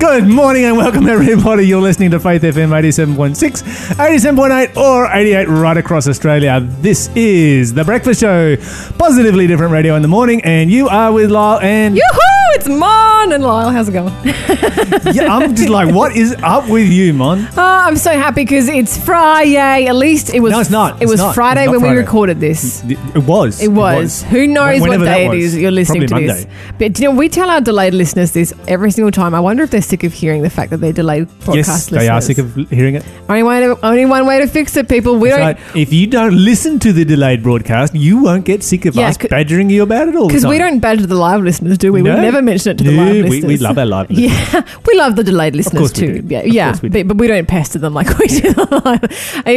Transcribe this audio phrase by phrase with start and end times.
[0.00, 1.66] Good morning and welcome everybody.
[1.66, 3.62] You're listening to Faith FM 87.6,
[3.94, 6.60] 87.8 or 88 right across Australia.
[6.80, 8.56] This is The Breakfast Show,
[8.98, 12.49] positively different radio in the morning and you are with Lyle and Yoo-hoo!
[12.52, 13.70] Oh, it's Mon and Lyle.
[13.70, 14.12] How's it going?
[15.14, 17.46] yeah, I'm just like, what is up with you, Mon?
[17.56, 19.86] Oh, I'm so happy because it's Friday.
[19.86, 20.50] At least it was.
[20.50, 20.96] No, it's not.
[20.96, 21.34] It It's was not.
[21.36, 21.94] Friday not when Friday.
[21.94, 22.82] we recorded this.
[22.88, 23.62] It was.
[23.62, 24.24] It was.
[24.24, 26.44] Who knows Whenever what day it is you're listening Probably to Monday.
[26.50, 26.72] this.
[26.78, 29.32] But you know, we tell our delayed listeners this every single time.
[29.32, 32.00] I wonder if they're sick of hearing the fact that they're delayed broadcast Yes, listeners.
[32.02, 33.04] they are sick of hearing it.
[33.28, 35.16] Only way to, only one way to fix it, people.
[35.18, 35.56] We don't.
[35.76, 39.18] If you don't listen to the delayed broadcast, you won't get sick of Yeah, us
[39.18, 42.02] badgering you about it all Because we don't badger the live listeners, do we?
[42.02, 42.16] No.
[42.16, 43.44] We never mention it to the live we- listeners.
[43.46, 44.52] we love our live listeners.
[44.52, 46.22] Yeah, we love the delayed listeners too.
[46.26, 48.52] Yeah, yeah, we but, but we don't pester them like we do.
[48.52, 49.00] the live.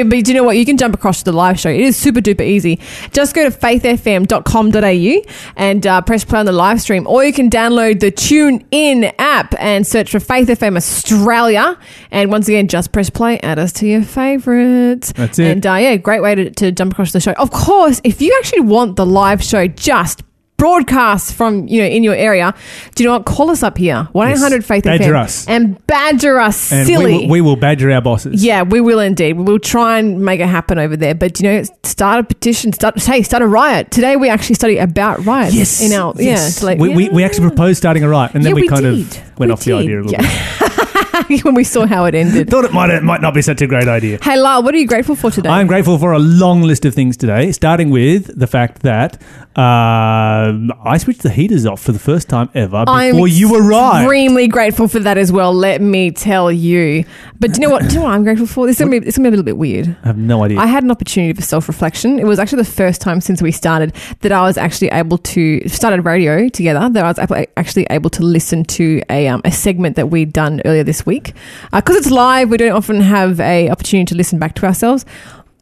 [0.10, 0.58] But do you know what?
[0.58, 1.70] You can jump across to the live show.
[1.70, 2.80] It is super duper easy.
[3.12, 7.50] Just go to faithfm.com.au and uh, press play on the live stream, or you can
[7.50, 11.78] download the Tune In app and search for Faith FM Australia.
[12.12, 15.12] And once again, just press play, add us to your favorites.
[15.14, 15.48] That's it.
[15.52, 17.34] And uh, yeah, great way to, to jump across the show.
[17.34, 20.24] Of course, if you actually want the live show just
[20.64, 22.54] broadcast from you know in your area.
[22.96, 23.26] Do you know what?
[23.26, 24.08] Call us up here.
[24.16, 25.48] 1-800 faith Badger FM us.
[25.48, 27.06] and badger us and silly.
[27.14, 28.44] We, will, we will badger our bosses.
[28.44, 29.34] yeah we will indeed.
[29.34, 31.16] We'll try and make it happen over there.
[31.16, 32.72] But you know start a petition.
[32.72, 33.92] Start hey start a riot.
[33.92, 35.82] Today we actually study about riots Yes.
[35.82, 36.62] in our yes.
[36.62, 38.68] yeah like, we, we, we actually proposed starting a riot, and then Yeah, we, we
[38.70, 38.94] kind did.
[39.18, 41.44] of went We off the idea a little bit.
[41.44, 42.50] when we saw how it ended.
[42.50, 44.18] Thought it might it might not be such a great idea.
[44.22, 45.50] hey Lyle what are you grateful for today?
[45.50, 49.22] I'm grateful for a long list of things today, starting with the fact that
[49.56, 54.04] um I switched the heaters off for the first time ever I'm before you arrived.
[54.04, 55.54] Extremely grateful for that as well.
[55.54, 57.06] Let me tell you.
[57.40, 57.84] But do you know what?
[57.84, 58.66] Do you know what I'm grateful for?
[58.66, 59.96] This is gonna be, it's gonna be a little bit weird.
[60.04, 60.58] I have no idea.
[60.58, 62.18] I had an opportunity for self reflection.
[62.20, 65.68] It was actually the first time since we started that I was actually able to
[65.70, 66.90] started radio together.
[66.90, 70.62] That I was actually able to listen to a um, a segment that we'd done
[70.66, 71.34] earlier this week.
[71.72, 75.06] Because it's live, we don't often have a opportunity to listen back to ourselves.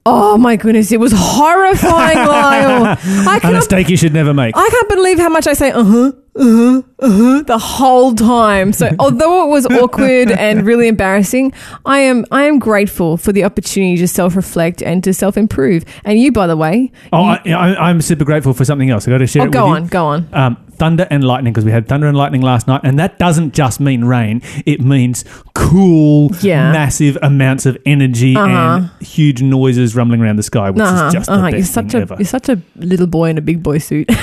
[0.06, 2.98] Oh my goodness, it was horrifying, Lyle.
[3.02, 4.56] I and a mistake you should never make.
[4.58, 8.16] I can't believe how much I say uh huh, uh huh, uh huh the whole
[8.16, 8.72] time.
[8.74, 11.54] So although it was awkward and really embarrassing,
[11.86, 15.84] I am I am grateful for the opportunity to self reflect and to self improve.
[16.06, 19.08] And you, by the way, oh, I, I, I'm super grateful for something else.
[19.08, 19.90] I got to share oh, it go with on, you.
[19.90, 20.28] go on.
[20.32, 23.54] Um, thunder and lightning because we had thunder and lightning last night, and that doesn't
[23.54, 26.72] just mean rain; it means cool, Yeah.
[26.72, 28.48] massive amounts of energy Uh-huh.
[28.50, 31.52] and huge noises rumbling around the sky, which Uh-huh, is just uh-huh.
[31.52, 32.16] the You're such thing a ever.
[32.18, 34.10] you're such a little boy in a big boy suit.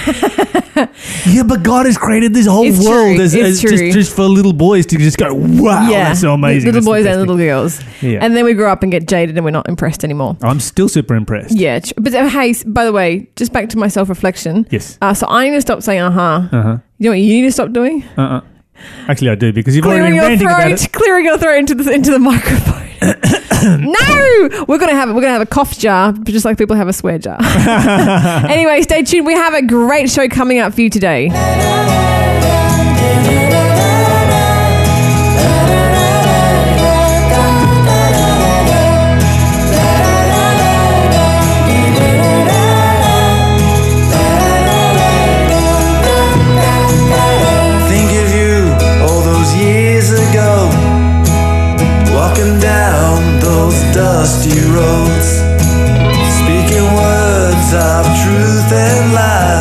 [1.27, 4.23] Yeah, but God has created this whole It's world true, as, as just, just for
[4.25, 6.67] little boys to just go, wow, that's so amazing.
[6.67, 7.81] Little That's boys and little girls.
[8.03, 8.19] Yeah.
[8.23, 10.37] And then we grow up and get jaded and we're not impressed anymore.
[10.43, 11.57] I'm still super impressed.
[11.57, 14.67] Yeah, but uh, hey, by the way, just back to my self reflection.
[14.71, 14.99] Yes.
[15.03, 16.49] Uh, so I need to stop saying uh huh.
[16.51, 16.79] Uh huh.
[16.99, 18.05] You know what you need to stop doing?
[18.17, 18.41] Uh uh
[19.09, 20.93] Actually, I do because you've clearing already your been ranting about it.
[20.93, 22.89] clearing your throat into the into the microphone.
[23.77, 26.93] no, we're gonna have we're gonna have a cough jar, just like people have a
[26.93, 27.39] swear jar.
[28.51, 29.27] anyway, stay tuned.
[29.27, 31.29] We have a great show coming up for you today.
[54.19, 55.29] Dusty roads,
[56.39, 59.58] speaking words of truth and life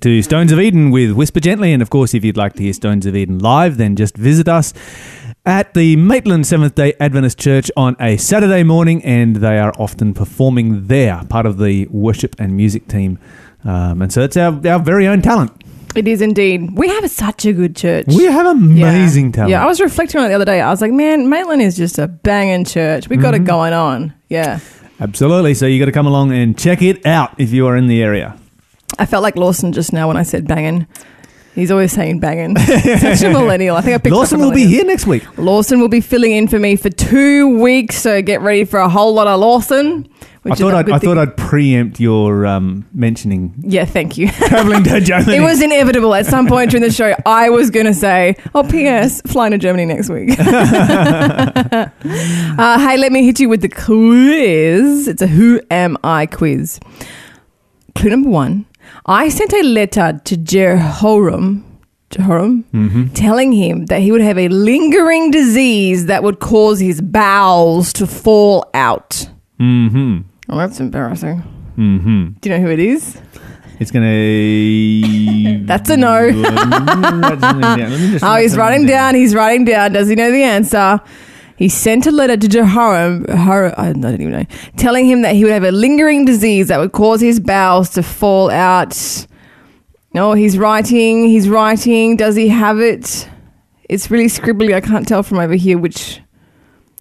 [0.00, 1.72] to Stones of Eden with Whisper Gently.
[1.72, 4.48] And of course, if you'd like to hear Stones of Eden live, then just visit
[4.48, 4.72] us
[5.46, 9.04] at the Maitland Seventh day Adventist Church on a Saturday morning.
[9.04, 13.18] And they are often performing there, part of the worship and music team.
[13.64, 15.52] Um, and so it's our, our very own talent.
[15.96, 16.76] It is indeed.
[16.78, 18.06] We have such a good church.
[18.06, 19.32] We have amazing yeah.
[19.32, 19.50] talent.
[19.50, 20.60] Yeah, I was reflecting on it the other day.
[20.60, 23.08] I was like, man, Maitland is just a banging church.
[23.08, 23.22] We Mm-hmm.
[23.22, 24.14] got it going on.
[24.28, 24.60] Yeah.
[25.00, 25.54] Absolutely.
[25.54, 28.02] So you got to come along and check it out if you are in the
[28.02, 28.38] area.
[28.98, 30.86] I felt like Lawson just now when I said banging.
[31.54, 32.56] He's always saying banging.
[32.56, 33.76] Such a millennial.
[33.76, 35.24] I think I picked Lawson up will be here next week.
[35.36, 38.88] Lawson will be filling in for me for two weeks, so get ready for a
[38.88, 40.08] whole lot of Lawson.
[40.44, 41.08] I thought I'd, I thing.
[41.10, 44.28] thought I'd preempt your um, mentioning Yeah, thank you.
[44.30, 45.36] traveling to Germany.
[45.36, 47.14] It was inevitable at some point during the show.
[47.26, 49.20] I was going to say, "Oh, P.S.
[49.26, 51.88] Flying to Germany next week." uh,
[52.78, 55.08] hey, let me hit you with the quiz.
[55.08, 56.80] It's a "Who am I?" quiz.
[57.94, 58.64] Clue number one:
[59.06, 61.64] I sent a letter to Jehoram,
[62.10, 63.10] Jehoram, Mhm.
[63.14, 68.06] telling him that he would have a lingering disease that would cause his bowels to
[68.06, 69.28] fall out.
[69.60, 70.18] Mm-hmm.
[70.48, 71.42] Oh, that's embarrassing.
[71.78, 72.24] Mm-hmm.
[72.40, 73.16] Do you know who it is?
[73.78, 74.06] It's gonna.
[75.66, 76.30] That's a no.
[78.22, 79.14] Oh, he's writing down.
[79.14, 79.92] He's writing down.
[79.92, 81.00] Does he know the answer?
[81.60, 84.46] He sent a letter to Jehoram, Hor- I don't even know,
[84.78, 88.02] telling him that he would have a lingering disease that would cause his bowels to
[88.02, 89.26] fall out.
[90.14, 91.28] No, he's writing.
[91.28, 92.16] He's writing.
[92.16, 93.28] Does he have it?
[93.90, 94.74] It's really scribbly.
[94.74, 96.22] I can't tell from over here which.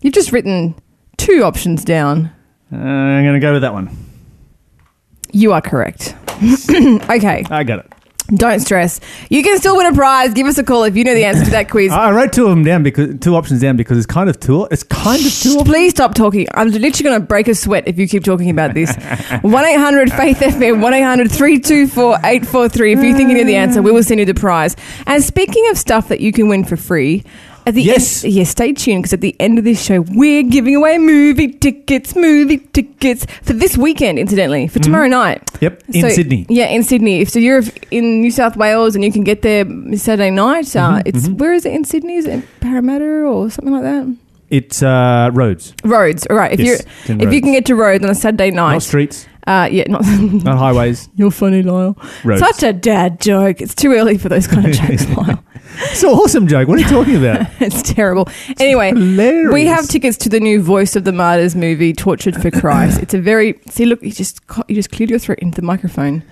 [0.02, 0.76] You've just written
[1.16, 2.30] two options down.
[2.70, 3.96] Uh, I'm gonna go with that one.
[5.32, 6.16] You are correct.
[7.10, 7.94] okay, I got it.
[8.36, 9.00] Don't stress.
[9.30, 10.34] You can still win a prize.
[10.34, 11.92] Give us a call if you know the answer to that quiz.
[11.92, 14.68] I wrote two of them down because two options down because it's kind of two.
[14.72, 15.50] It's kind of two.
[15.50, 15.64] options.
[15.70, 16.48] Please stop talking.
[16.54, 18.96] I'm literally going to break a sweat if you keep talking about this.
[19.42, 22.94] 1 800 Faith FM, 1 800 324 843.
[22.94, 24.76] If you think you know the answer, we will send you the prize.
[25.06, 27.24] And speaking of stuff that you can win for free,
[27.70, 28.24] at the Yes.
[28.24, 31.48] end, yeah, stay tuned because at the end of this show, we're giving away movie
[31.48, 35.42] tickets, movie tickets for this weekend, incidentally, for tomorrow night.
[35.62, 36.46] Yep, in So- Sydney.
[36.50, 37.22] Yeah, in Sydney.
[37.22, 40.76] If so, you're in New South Wales and you can get there Saturday night.
[40.76, 42.16] Uh, it's where is it in Sydney?
[42.18, 44.16] Is it Parramatta or something like that?
[44.50, 46.26] It's uh, roads, Roads.
[46.28, 46.52] All right.
[46.52, 49.28] If Yes, you if you can get to roads on a Saturday not night, streets,
[49.50, 50.06] uh, yeah, not.
[50.44, 51.10] not highways.
[51.16, 51.98] You're funny, Lyle.
[52.24, 52.40] Roads.
[52.40, 53.62] Such a dad joke.
[53.62, 55.44] It's too early for those kind of jokes, Lyle.
[55.82, 56.68] It's an awesome joke.
[56.68, 57.48] What are you talking about?
[57.60, 58.28] It's terrible.
[58.60, 59.54] Anyway, Hilarious.
[59.54, 63.02] we have tickets to the new Voice of the Martyrs movie, Tortured for Christ.
[63.02, 63.86] It's a very see.
[63.86, 66.24] Look, you just you just cleared your throat into the microphone.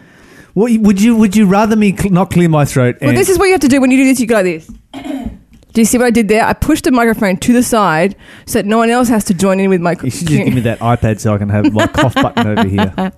[0.53, 2.97] What, would you would you rather me cl- not clear my throat?
[3.01, 4.19] Well, this is what you have to do when you do this.
[4.19, 4.69] You go like this.
[5.77, 6.43] Do you see what I did there?
[6.43, 8.15] I pushed the microphone to the side
[8.48, 9.91] so that no one else has to join in with my.
[10.01, 12.67] you should just give me that iPad so I can have my cough button over
[12.67, 12.91] here.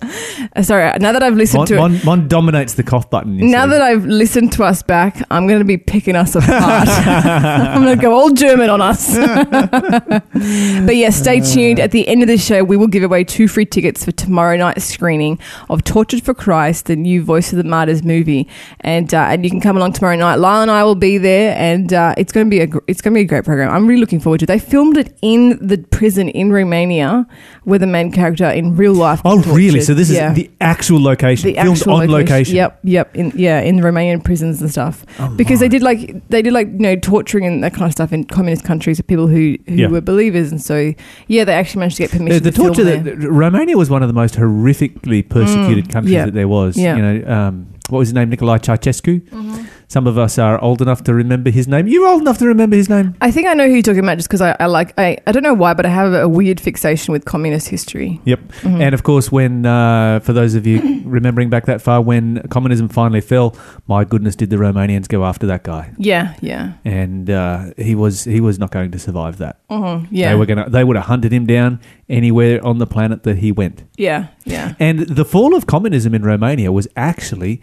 [0.56, 3.38] Uh, Sorry, now that I've listened Mon, to it, Mon, Mon dominates the cough button.
[3.38, 3.70] you Now see.
[3.72, 6.88] that I've listened to us back, I'm going to be picking us apart.
[6.88, 9.14] I'm going to go all German on us.
[9.14, 11.78] but yeah, stay tuned.
[11.78, 14.56] At the end of the show, we will give away two free tickets for tomorrow
[14.56, 15.38] night's screening
[15.68, 18.48] of Tortured for Christ, the new Voice of the Martyrs movie,
[18.80, 20.36] and uh, and you can come along tomorrow night.
[20.36, 23.12] Lyle and I will be there, and uh, it's going to be a it's going
[23.14, 23.70] to be a great program.
[23.70, 24.44] I'm really looking forward to.
[24.44, 24.46] it.
[24.48, 27.26] They filmed it in the prison in Romania,
[27.64, 29.20] where the main character in real life.
[29.24, 29.80] oh, really?
[29.80, 32.56] So this Yeah is the actual location, the filmed actual on location.
[32.56, 33.16] Yep, yep.
[33.16, 35.04] In yeah, in the Romanian prisons and stuff.
[35.18, 37.92] Oh, because they did like they did like you know torturing and that kind of
[37.92, 39.88] stuff in communist countries of people who who Yeah.
[39.88, 40.92] were believers, and so
[41.28, 42.42] yeah, they actually managed to get permission.
[42.42, 46.12] the to film torture that Romania was one of the most horrifically persecuted Mm, countries
[46.14, 46.24] yeah.
[46.26, 46.76] that there was.
[46.76, 46.96] Yeah.
[46.96, 48.30] You know, um, what was his name?
[48.30, 49.20] Nicolae Ceausescu.
[49.20, 49.64] Mm-hmm.
[49.90, 51.88] Some of us are old enough to remember his name.
[51.88, 53.16] You're old enough to remember his name.
[53.20, 55.32] I think I know who you're talking about, just because I, I like I, I
[55.32, 58.20] don't know why, but I have a weird fixation with communist history.
[58.24, 58.38] Yep.
[58.62, 58.80] Mhm.
[58.80, 62.88] And of course, when uh, for those of you remembering back that far, when communism
[62.88, 63.56] finally fell,
[63.88, 65.90] my goodness, did the Romanians go after that guy?
[65.98, 69.58] yeah, yeah, And uh, he was he was not going to survive that.
[69.68, 73.24] hmm yeah, They were gonna they would have hunted him down anywhere on the planet
[73.24, 73.82] that he went.
[73.96, 74.74] yeah, yeah.
[74.78, 77.60] And the fall of communism in Romania was actually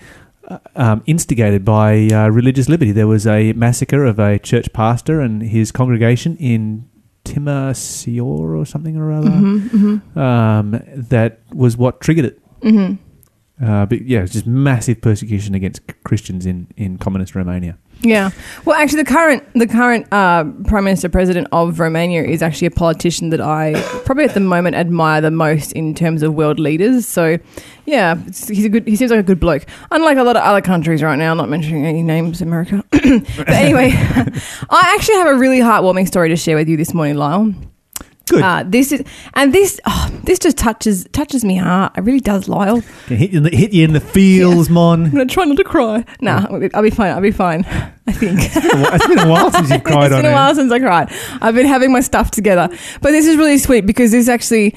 [0.75, 2.91] um, instigated by uh, religious liberty.
[2.91, 6.87] There was a massacre of a church pastor and his congregation in
[7.23, 7.73] Timor
[8.55, 9.29] or something or other.
[9.29, 12.39] hmm hmm Um, that was what triggered it.
[12.61, 12.93] hmm
[13.61, 17.77] Uh, but yeah, it's just massive persecution against Christians in, in communist Romania.
[18.01, 18.29] Yeah.
[18.65, 22.71] Well, actually, the current the current uh, prime minister president of Romania is actually a
[22.71, 23.73] politician that I
[24.05, 27.07] probably at the moment admire the most in terms of world leaders.
[27.07, 27.37] So,
[27.85, 28.87] yeah, he's a good.
[28.87, 29.65] He seems like a good bloke.
[29.91, 32.83] Unlike a lot of other countries right now, not mentioning any names, America.
[32.91, 37.15] but anyway, I actually have a really heartwarming story to share with you this morning,
[37.15, 37.53] Lyle.
[38.29, 38.43] Good.
[38.43, 39.03] Uh, this is
[39.35, 41.97] and this oh, this just touches touches me heart.
[41.97, 42.81] It really does, Lyle.
[43.07, 45.09] Can hit you in the, hit you in the feels, I'm Mon.
[45.09, 46.03] gonna try not to cry.
[46.19, 47.11] Nah, I'll be fine.
[47.11, 47.65] I'll be fine.
[48.07, 48.39] I think.
[48.41, 51.11] It's been a while since you've cried it's been a while since I cried.
[51.41, 52.67] I've been having my stuff together,
[53.01, 54.75] but this is really sweet because this actually.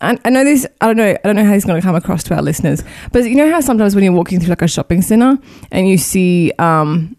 [0.00, 0.66] I I know this.
[0.80, 1.10] I don't know.
[1.10, 2.82] I don't know how this is going to come across to our listeners,
[3.12, 5.38] but you know how sometimes when you're walking through like a shopping center
[5.70, 7.16] and you see, um,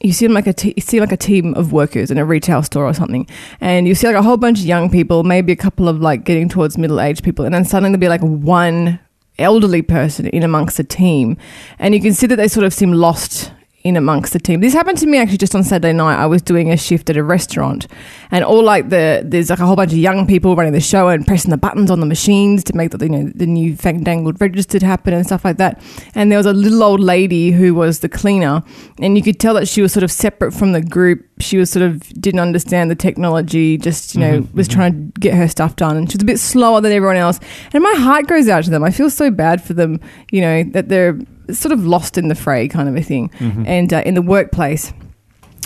[0.00, 2.86] you see like a you see like a team of workers in a retail store
[2.86, 3.26] or something,
[3.60, 6.24] and you see like a whole bunch of young people, maybe a couple of like
[6.24, 8.98] getting towards middle aged people, and then suddenly there'll be like one
[9.38, 11.36] elderly person in amongst the team,
[11.78, 14.60] and you can see that they sort of seem lost in amongst the team.
[14.60, 16.16] This happened to me actually just on Saturday night.
[16.16, 17.86] I was doing a shift at a restaurant,
[18.30, 21.08] and all like the there's like a whole bunch of young people running the show
[21.08, 24.38] and pressing the buttons on the machines to make the you know the new fandangled
[24.40, 25.82] registered happen and stuff like that.
[26.14, 28.62] And there was a little old lady who was the cleaner,
[29.00, 31.24] and you could tell that she was sort of separate from the group.
[31.38, 34.72] She was sort of didn't understand the technology, just you know Mhm, was mhm.
[34.72, 37.40] trying to get her stuff done, and she was a bit slower than everyone else.
[37.72, 38.84] And my heart goes out to them.
[38.84, 41.18] I feel so bad for them, you know, that they're
[41.54, 43.66] sort of lost in the fray, kind of a thing Mhm.
[43.66, 44.92] and uh, in the workplace.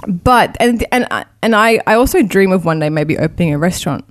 [0.07, 3.59] But and and I- and I, I also dream of one day maybe opening a
[3.59, 4.05] restaurant.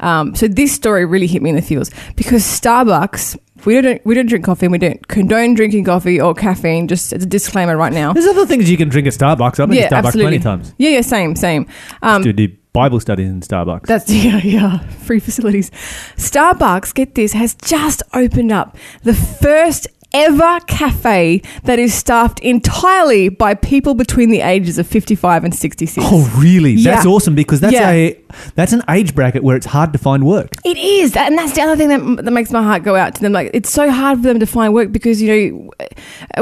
[0.00, 3.36] Um, so this story really hit me in the feels because Starbucks.
[3.66, 6.88] We don't we don't drink coffee and we don't condone drinking coffee or caffeine.
[6.88, 8.12] Just as a disclaimer right now.
[8.14, 9.60] There's other things you can drink at Starbucks.
[9.60, 10.38] I've been Yeah, to Starbucks absolutely.
[10.38, 10.74] plenty times.
[10.78, 11.66] Yeah, yeah, same, same.
[12.02, 13.86] Um, to do Bible studies in Starbucks.
[13.86, 14.78] That's yeah, yeah.
[15.04, 15.70] Free facilities.
[16.16, 23.28] Starbucks, get this, has just opened up the first ever cafe that is staffed entirely
[23.28, 26.06] by people between the ages of 55 and 66.
[26.10, 26.76] oh, really?
[26.82, 27.10] That's Yeah.
[27.10, 27.90] awesome because that's Yeah.
[27.90, 28.16] a
[28.54, 30.50] that's an age bracket where it's hard to find work.
[30.64, 33.20] It is, and that's the other thing that, that makes my heart go out to
[33.22, 33.32] them.
[33.32, 35.70] Like it's so hard for them to find work because you know,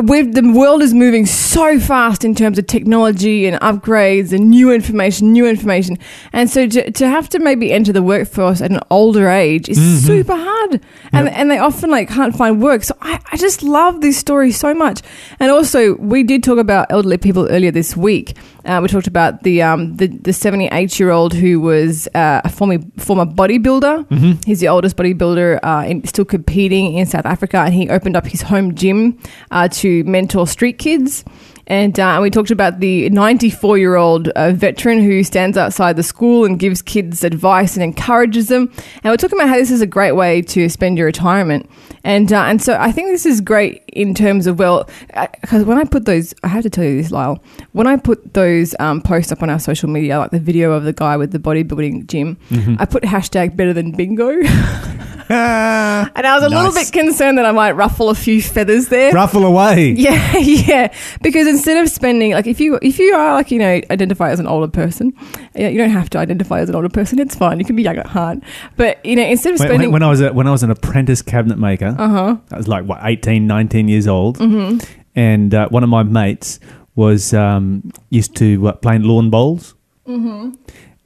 [0.02, 5.32] the world is moving so fast in terms of technology and upgrades and new information,
[5.32, 5.98] new information,
[6.32, 9.78] and so to, to have to maybe enter the workforce at an older age is
[9.78, 10.06] Mhm.
[10.06, 10.80] super hard,
[11.12, 11.34] and Yep.
[11.36, 12.84] and they often like can't find work.
[12.84, 15.02] So I, I just love this story so much,
[15.40, 18.36] and also we did talk about elderly people earlier this week.
[18.64, 21.77] Uh, we talked about the um, the the seventy eight year old who was
[22.14, 24.08] uh, a former former bodybuilder.
[24.08, 24.32] Mm-hmm.
[24.44, 28.26] He's the oldest bodybuilder uh, in, still competing in South Africa, and he opened up
[28.26, 29.18] his home gym
[29.50, 31.24] uh, to mentor street kids.
[31.68, 36.02] And, uh, we talked about the 94 year old uh, veteran who stands outside the
[36.02, 38.72] school and gives kids advice and encourages them.
[39.04, 41.70] And we're talking about how this is a great way to spend your retirement.
[42.04, 44.88] And uh, and so I think this is great in terms of well,
[45.40, 47.42] because when I put those, I have to tell you this, Lyle.
[47.72, 50.84] When I put those um, posts up on our social media, like the video of
[50.84, 52.76] the guy with the bodybuilding gym, Mm-hmm.
[52.78, 54.36] I put hashtag better than bingo.
[56.18, 59.12] And I was a little bit concerned that I might ruffle a few feathers there.
[59.12, 59.90] ruffle away.
[59.98, 60.92] Yeah, yeah.
[61.22, 64.40] Because instead of spending like if you if you are like you know identify as
[64.40, 65.12] an older person,
[65.54, 67.18] you don't have to identify as an older person.
[67.18, 67.58] It's fine.
[67.58, 68.38] You can be young at heart.
[68.76, 70.70] But you know instead of spending, when, when I was a, when I was an
[70.70, 74.78] apprentice cabinet maker, uh huh, I was like what 18, 19 years old, hmm
[75.14, 76.60] and uh, one of my mates
[76.94, 79.74] was um, used to uh, playing lawn bowls.
[80.06, 80.50] hmm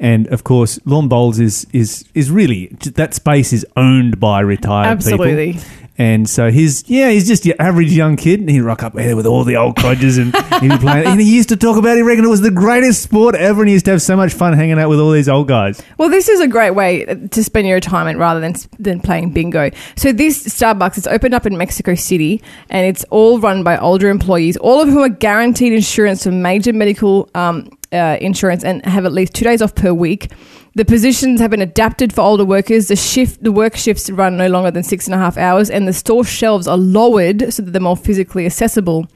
[0.03, 2.67] And of course, lawn bowls is is is really
[2.97, 5.13] that space is owned by retired people.
[5.13, 5.61] absolutely.
[5.97, 9.15] And so he's yeah, he's just your average young kid, and he'd rock up there
[9.15, 11.07] with all the old codgers, and he'd be playing.
[11.07, 13.69] And he used to talk about, he reckoned it was the greatest sport ever, and
[13.69, 15.81] he used to have so much fun hanging out with all these old guys.
[15.99, 19.71] Well, this is a great way to spend your retirement rather than than playing bingo.
[19.95, 24.09] So this Starbucks it's opened up in Mexico City, and it's all run by older
[24.09, 29.05] employees, all of whom are guaranteed insurance for major medical um, uh, insurance and have
[29.05, 30.33] at least two days off per week.
[30.75, 32.89] The positions have been adapted for older workers.
[32.89, 35.87] The shift, the work shifts run no longer than six and a half hours, and
[35.87, 39.07] the store shelves are lowered so that they're more physically accessible.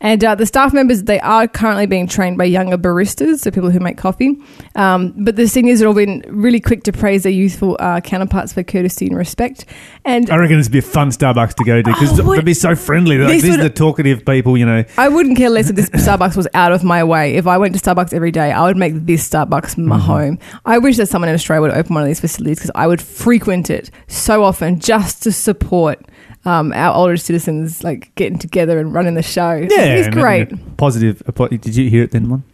[0.00, 3.70] And uh, the staff members they are currently being trained by younger baristas, so people
[3.70, 4.36] who make coffee.
[4.74, 8.52] Um, but the seniors have all been really quick to praise their youthful uh, counterparts
[8.52, 9.64] for courtesy and respect.
[10.04, 12.44] And I reckon this would be a fun Starbucks to go to because Oh, they'd
[12.44, 13.18] be so friendly.
[13.18, 14.84] Like, these are the talkative people, you know.
[14.98, 17.36] I wouldn't care less if this Starbucks was out of my way.
[17.36, 20.00] If I went to Starbucks every day, I would make this Starbucks my Mhm.
[20.00, 20.38] home.
[20.64, 23.00] I wish that someone in Australia would open one of these facilities because I would
[23.00, 26.00] frequent it so often just to support
[26.44, 29.52] um, our older citizens, like getting together and running the show.
[29.52, 30.50] Yeah, it's and- great.
[30.50, 31.22] and positive.
[31.34, 32.44] po- Did you hear it then, one?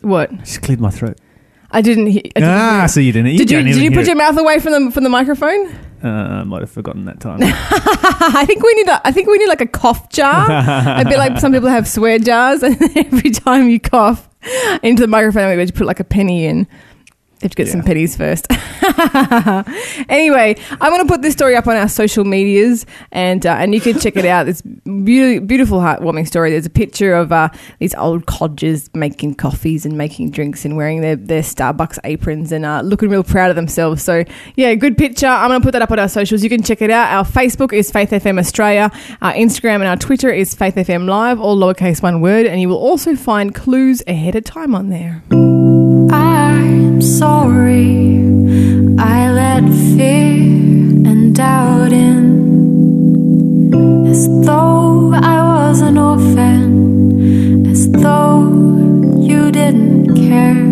[0.00, 1.18] What Just cleared my throat.
[1.72, 2.22] I didn't hear.
[2.34, 2.88] I didn't ah, hear.
[2.88, 3.30] so you didn't.
[3.32, 4.06] You did you don't did even you hear put it.
[4.08, 5.68] your mouth away from the from the microphone?
[6.02, 7.38] Uh, I might have forgotten that time.
[7.42, 10.46] I think we need a, I think we need like a cough jar.
[10.50, 14.28] a bit like some people have swear jars, and every time you cough
[14.82, 16.66] into the microphone, we just put like a penny in.
[17.42, 17.86] Have to get some Yeah.
[17.86, 18.46] pennies first.
[20.08, 23.74] anyway, I'm going to put this story up on our social medias, and uh, and
[23.74, 24.48] you can check it out.
[24.48, 26.50] It's beautiful, beautiful, heartwarming story.
[26.50, 31.00] There's a picture of uh, these old codgers making coffees and making drinks and wearing
[31.00, 34.02] their, their Starbucks aprons and uh, looking real proud of themselves.
[34.02, 34.24] So
[34.56, 35.26] yeah, good picture.
[35.26, 36.42] I'm going to put that up on our socials.
[36.42, 37.10] You can check it out.
[37.12, 38.90] Our Facebook is Faith FM Australia.
[39.22, 42.68] Our Instagram and our Twitter is Faith FM Live, all lowercase one word, and you
[42.68, 45.22] will also find clues ahead of time on there.
[46.12, 47.29] I'm sorry
[48.98, 49.64] I let
[49.94, 50.32] fear
[51.10, 52.24] and doubt in.
[54.10, 58.40] As though I was an orphan, as though
[59.28, 60.64] you didn't care,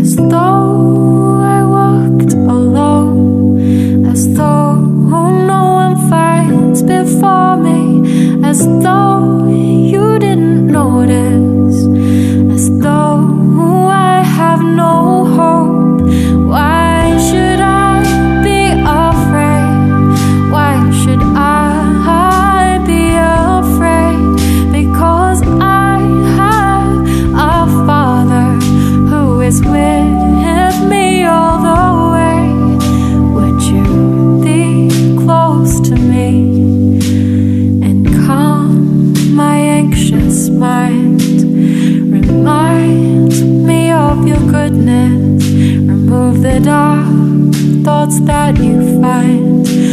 [0.00, 4.74] as though I walked alone, as though
[5.54, 7.80] no one fights before me,
[8.44, 11.52] as though you didn't notice
[12.54, 13.11] as though
[14.78, 15.31] have
[46.42, 47.06] the dark
[47.84, 49.91] thoughts that you find.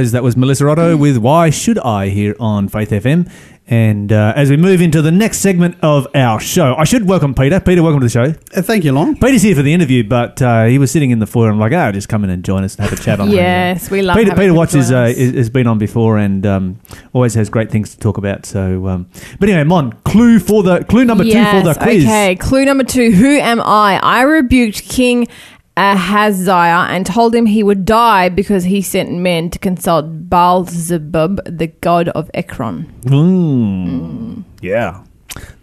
[0.00, 0.12] Guys.
[0.12, 3.30] That was Melissa Otto with Why Should I here on Faith FM.
[3.66, 7.34] And uh, as we move into the next segment of our show, I should welcome
[7.34, 7.60] Peter.
[7.60, 8.34] Peter, welcome to the show.
[8.56, 9.14] Uh, thank you, Long.
[9.14, 11.50] Peter's here for the interview, but uh, he was sitting in the foyer.
[11.50, 13.90] I'm like, oh, just come in and join us and have a chat on Yes,
[13.90, 16.80] we love Peter, Peter Watts is, uh, has been on before and um,
[17.12, 18.44] always has great things to talk about.
[18.46, 19.08] So, um,
[19.38, 22.04] but anyway, Mon, clue for the clue number two for the quiz.
[22.04, 23.12] Okay, clue number two.
[23.12, 24.00] Who am I?
[24.02, 25.28] I rebuked King
[25.76, 31.68] Ahaziah and told him he would die because he sent men to consult Baal-zebub, the
[31.80, 32.86] god of Ekron.
[33.02, 34.44] Mm.
[34.60, 35.04] Yeah,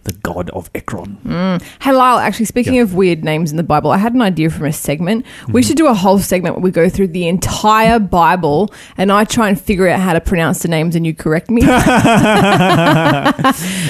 [0.08, 1.18] the god of Ekron.
[1.80, 4.64] Hey, Lyle, actually, speaking of weird names in the Bible, I had an idea from
[4.66, 5.24] a segment.
[5.48, 9.24] We should do a whole segment where we go through the entire Bible and I
[9.24, 11.62] try and figure out how to pronounce the names and you correct me.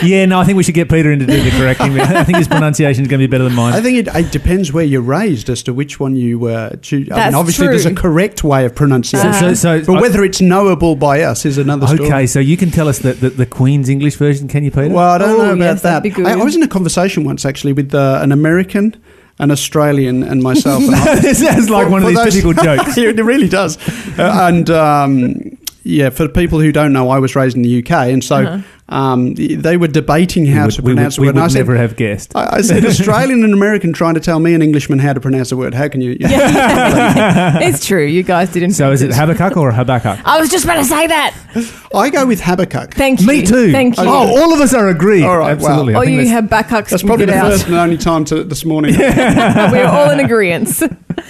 [0.02, 1.98] Yeah, no, I think we should get Peter in to do the correcting.
[2.00, 3.74] I think his pronunciation is going to be better than mine.
[3.74, 7.09] I think it, it depends where you're raised as to which one you uh, choose.
[7.11, 10.40] I That's mean, obviously, there's a correct way of pronunciation, So- so- but whether it's
[10.40, 12.09] knowable by us is another story.
[12.09, 14.94] Okay, so you can tell us the, the, the Queen's English version, can you, Peter?
[14.94, 16.02] Well, I don't Oh, know about yes, that.
[16.09, 16.27] Be good.
[16.27, 18.94] I, I was in a conversation once actually with uh, an American,
[19.38, 20.83] an Australian, and myself.
[20.83, 22.97] and this sounds like For- one of these typical jokes.
[22.99, 23.77] it really does.
[24.18, 25.35] Uh, and um,
[25.85, 28.62] yeah, for people who don't know, I was raised in the UK, and so Uh-huh.
[28.90, 31.27] Um, they were debating how we to pronounce we the would, word.
[31.27, 32.35] we and I would said, never have guessed.
[32.35, 35.53] I, I said Australian and American trying to tell me an Englishman how to pronounce
[35.53, 35.74] a word.
[35.74, 36.16] How can you?
[36.20, 38.05] it's true.
[38.05, 38.72] You guys didn't.
[38.72, 40.20] So is it Habakkuk or Habakkuk?
[40.24, 41.35] I was just about to say that.
[41.94, 42.94] I go with Habakkuk.
[42.94, 43.27] Thank you.
[43.27, 43.72] Me too.
[43.72, 44.05] Thank you.
[44.07, 45.24] Oh, all of us are agreed.
[45.24, 45.68] All right, wow.
[45.68, 45.94] Absolutely.
[45.94, 47.51] I Or think you that's- have back hucks That's probably the out.
[47.53, 48.94] first and only time to, this morning.
[48.98, 50.68] We're all in agreement.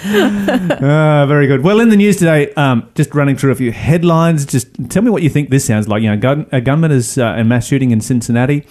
[0.04, 1.62] Ah, very good.
[1.62, 4.46] Well, in the news today, um, just running through a few headlines.
[4.46, 6.02] Just tell me what you think this sounds like.
[6.02, 8.66] You know, gun, a gunman is uh, a mass shooting in Cincinnati.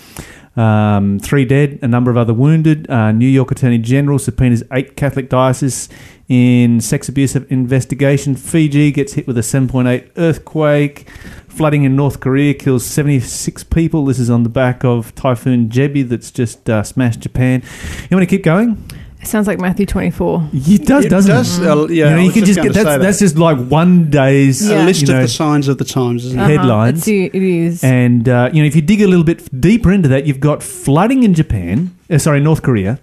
[0.56, 2.90] Um, three dead, a number of other wounded.
[2.90, 5.88] Uh, New York Attorney General subpoenas eight Catholic dioceses
[6.28, 8.36] in sex abuse investigation.
[8.36, 11.10] Fiji gets hit with a 7.8 earthquake.
[11.48, 14.06] Flooding in North Korea kills 76 people.
[14.06, 17.64] This is on the back of Typhoon Jebi that's just uh, smashed Japan.
[18.10, 18.84] You want to keep going?
[19.22, 20.50] It sounds like Matthew 24.
[20.54, 21.68] It does, It doesn't does, it?
[21.68, 23.02] uh, yeah, you, know, you can just just get that's, that.
[23.02, 24.84] that's just like one day's Yeah.
[24.84, 26.40] A list you know, of the signs of the times, isn't?
[26.40, 26.50] Uh-huh.
[26.50, 27.08] Headlines.
[27.08, 27.84] It's- it is.
[27.84, 30.62] And uh, you know, if you dig a little bit deeper into that, you've got
[30.64, 31.96] flooding in Japan.
[32.10, 33.00] Uh, sorry, North Korea.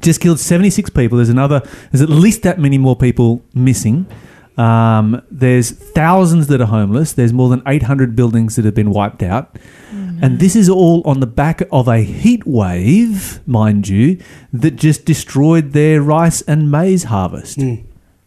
[0.00, 1.16] Just killed seventy six people.
[1.18, 1.62] There's another.
[1.92, 4.06] There's at least that many more people missing.
[4.58, 7.12] Um, there's thousands that are homeless.
[7.12, 9.56] There's more than eight hundred buildings that have been wiped out.
[10.22, 14.18] And this is all on the back of a heat wave, mind you,
[14.52, 17.58] that just destroyed their rice and maize harvest.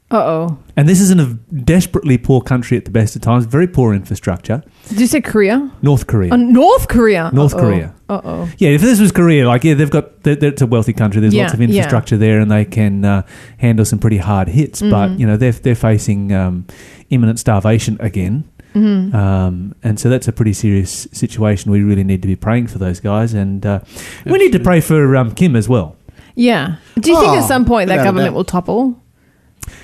[0.10, 0.58] Uh oh.
[0.78, 1.34] And this is in a
[1.66, 4.64] desperately poor country at the best of times, very poor infrastructure.
[4.88, 5.70] Did you say Korea?
[5.82, 6.34] North Korea.
[6.34, 7.30] Oh, North Korea.
[7.34, 7.94] North Korea.
[8.08, 8.50] Uh oh.
[8.58, 11.20] Yeah, if this was Korea, like yeah, they've got they're, they're- it's a wealthy country.
[11.20, 13.24] There's lots of infrastructure there, and they can uh,
[13.58, 14.82] handle some pretty hard hits.
[14.82, 14.92] Mm-hmm.
[14.92, 16.66] But you know they're they're facing um,
[17.10, 18.46] imminent starvation again,
[18.78, 19.16] Mm-hmm.
[19.16, 21.72] um, and so that's a pretty serious situation.
[21.72, 23.80] We really need to be praying for those guys, and uh,
[24.26, 25.96] we need to pray for um, Kim as well.
[26.36, 26.76] Yeah.
[27.00, 29.02] Do you think Oh, at some point that government will topple?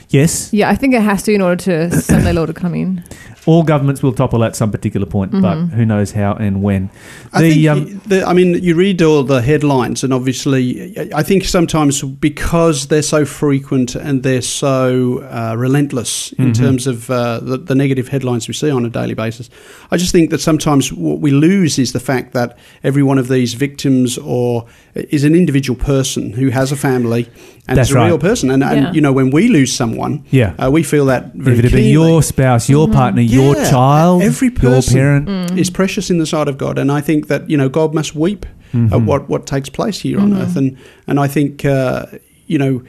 [0.09, 2.75] Yes, Yeah, I think it has to in order to send their law to come
[2.75, 3.03] in.
[3.45, 6.89] All governments will topple at some particular point, but who knows how and when.
[7.33, 11.23] I The, think, um, the, I mean, you read all the headlines, and obviously, I
[11.23, 16.63] think sometimes because they're so frequent and they're so uh, relentless in Mm-hmm.
[16.63, 19.49] terms of uh, the, the negative headlines we see on a daily basis,
[19.91, 23.27] I just think that sometimes what we lose is the fact that every one of
[23.27, 27.27] these victims or is an individual person who has a family
[27.67, 28.49] and That's is a real person.
[28.51, 28.91] And, Yeah.
[28.91, 30.53] you know, when we lose someone, Yeah.
[30.61, 31.91] uh, we feel that very if it had been keenly.
[32.11, 36.47] your spouse, your partner, your child, every your person parent, is precious in the sight
[36.49, 38.91] of God, and I think that you know God must weep Mm-hmm.
[38.93, 40.75] at what what takes place here on earth, and
[41.07, 42.05] and I think uh,
[42.47, 42.81] you know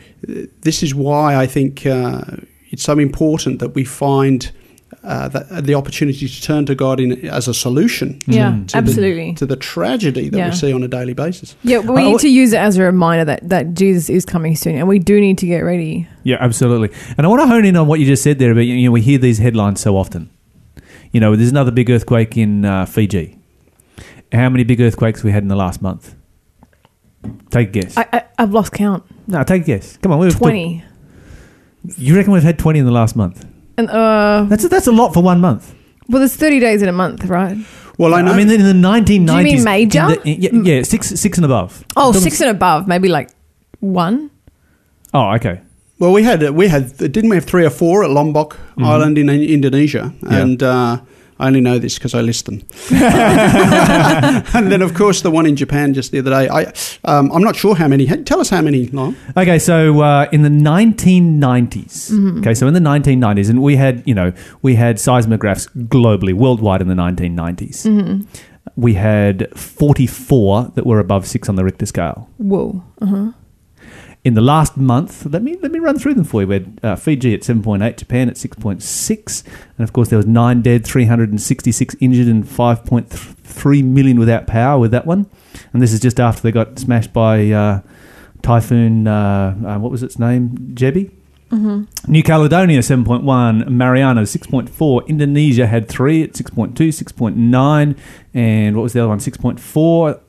[0.63, 2.23] this is why I think uh,
[2.73, 4.51] it's so important that we find.
[5.05, 9.33] Uh, that, the opportunity to turn to God in, as a solution Yeah, to absolutely.
[9.33, 10.49] the, to the tragedy that Yeah.
[10.49, 11.55] we see on a daily basis.
[11.62, 14.25] yeah, but we I- need to use it as a reminder that, that Jesus is
[14.25, 16.09] coming soon and we do need to get ready.
[16.23, 16.90] Yeah, absolutely.
[17.19, 18.93] And I want to hone in on what you just said there about you know
[18.93, 20.31] we hear these headlines so often.
[21.12, 23.38] You know, there's another big earthquake in uh, Fiji.
[24.33, 26.14] How many big earthquakes we had in the last month?
[27.51, 27.97] Take a guess.
[27.99, 29.05] I, I, I've lost count.
[29.27, 29.99] no, take a guess.
[29.99, 30.83] Come on, we've 20.
[31.99, 33.47] you reckon we've had 20 in the last month?
[33.77, 35.75] And, uh, That's that's a lot for one month.
[36.09, 37.57] well, there's 30 days in a month, right?
[37.99, 38.33] Well, I know.
[38.33, 39.27] I mean, in the 1990s.
[39.27, 40.01] Do you mean major?
[40.01, 41.85] in the- yeah, yeah, six six and above.
[41.97, 43.31] Oh, six and above, maybe like
[43.81, 44.31] one.
[45.13, 45.61] Oh, okay.
[46.01, 49.29] Well, we had we had didn't we have three or four at Lombok Island in
[49.31, 50.33] Indonesia, Mm-hmm.
[50.33, 50.41] Yeah.
[50.43, 50.97] and uh,
[51.38, 52.62] I only know this because I list them.
[52.90, 56.49] and then, of course, the one in Japan just the other day.
[56.49, 56.73] I
[57.05, 58.07] um, I'm not sure how many.
[58.07, 58.87] Tell us how many.
[58.88, 59.16] Long.
[59.37, 64.14] Okay, so uh, in the 1990s, okay, so in the 1990s, and we had, you
[64.14, 68.27] know, we had seismographs globally, worldwide in the 1990s.
[68.77, 72.29] We had 44 that were above six on the Richter scale.
[72.38, 72.83] Whoa.
[73.01, 73.33] Uh-huh.
[74.25, 76.49] In the last month, let me let me run through them for you.
[76.49, 79.45] We had uh, Fiji at 7.8, Japan at 6.6,
[79.77, 84.93] and of course there was nine dead, 366 injured, and 5.3 million without power with
[84.93, 85.27] that one.
[85.75, 87.83] And this is just after they got smashed by uh,
[88.41, 89.07] typhoon.
[89.07, 90.57] Uh, uh, what was its name?
[90.73, 91.11] Jebi.
[92.09, 97.97] New Caledonia 7.1, Mariana 6.4, Indonesia had 3 at 6.2, 6.9,
[98.35, 99.19] and what was the other one?
[99.19, 100.21] 6.4,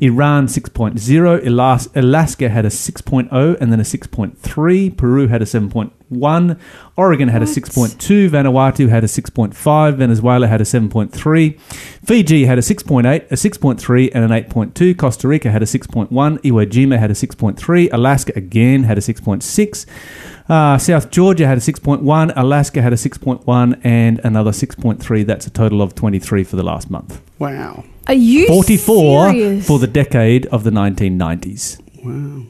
[0.00, 6.58] Iran 6.0, Alas- Alaska had a 6.0 and then a 6.3, Peru had a 7.1,
[6.96, 11.58] Oregon had a 6.2, Vanuatu had a 6.5, Venezuela had a 7.3,
[12.04, 16.66] Fiji had a 6.8, a 6.3, and an 8.2, Costa Rica had a 6.1, Iwo
[16.66, 19.86] Jima had a 6.3, Alaska again had a 6.6,
[20.52, 25.24] uh, South Georgia had a 6.1, Alaska had a 6.1, and another 6.3.
[25.24, 27.22] That's a total of 23 for the last month.
[27.38, 27.84] Wow.
[28.06, 29.66] Are you 44 serious?
[29.66, 31.80] for the decade of the 1990s.
[32.04, 32.46] Wow.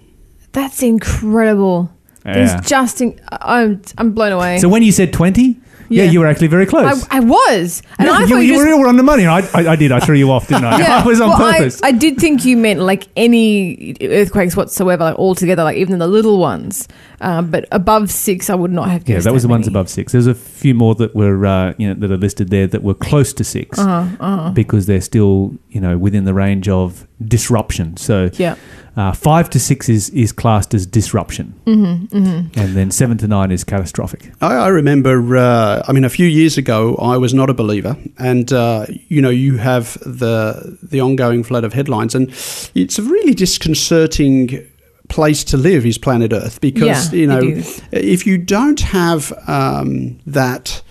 [0.51, 1.93] That's incredible.
[2.27, 2.57] Yeah.
[2.57, 4.59] It's just, in, I'm, I'm blown away.
[4.59, 5.61] So when you said 20,
[5.93, 6.11] yeah, Yeah.
[6.11, 7.07] you were actually very close.
[7.11, 9.27] I, I was, and Yeah, I you, thought you, you just, were on the money.
[9.27, 9.93] I, I, I did.
[9.93, 10.79] I threw you off, didn't I?
[10.81, 11.83] yeah, I was on well, I- purpose.
[11.83, 16.07] I, did think you meant like any earthquakes whatsoever, like all together, like even the
[16.09, 16.89] little ones.
[17.21, 19.03] Um, but above six, I would not have.
[19.09, 19.73] yeah, guessed that was the ones many.
[19.75, 20.11] above six.
[20.13, 22.95] There's a few more that were, uh, you know, that are listed there that were
[22.95, 24.51] close to 6 Uh-huh, uh-huh.
[24.51, 27.97] because they're still, you know, within the range of disruption.
[27.97, 28.57] So, Yeah,
[28.95, 31.55] Uh, five to six is, is classed as disruption.
[31.65, 32.61] Mm-hmm, mm-hmm.
[32.61, 34.31] And then seven to nine is catastrophic.
[34.43, 37.97] I, I remember, uh, I mean, a few years ago, I was not a believer,
[38.19, 42.29] and uh, you know, you have the the ongoing flood of headlines, and
[42.75, 44.69] it's a really disconcerting
[45.09, 50.19] place to live is planet Earth because Yeah, you know if you don't have um,
[50.27, 50.83] that.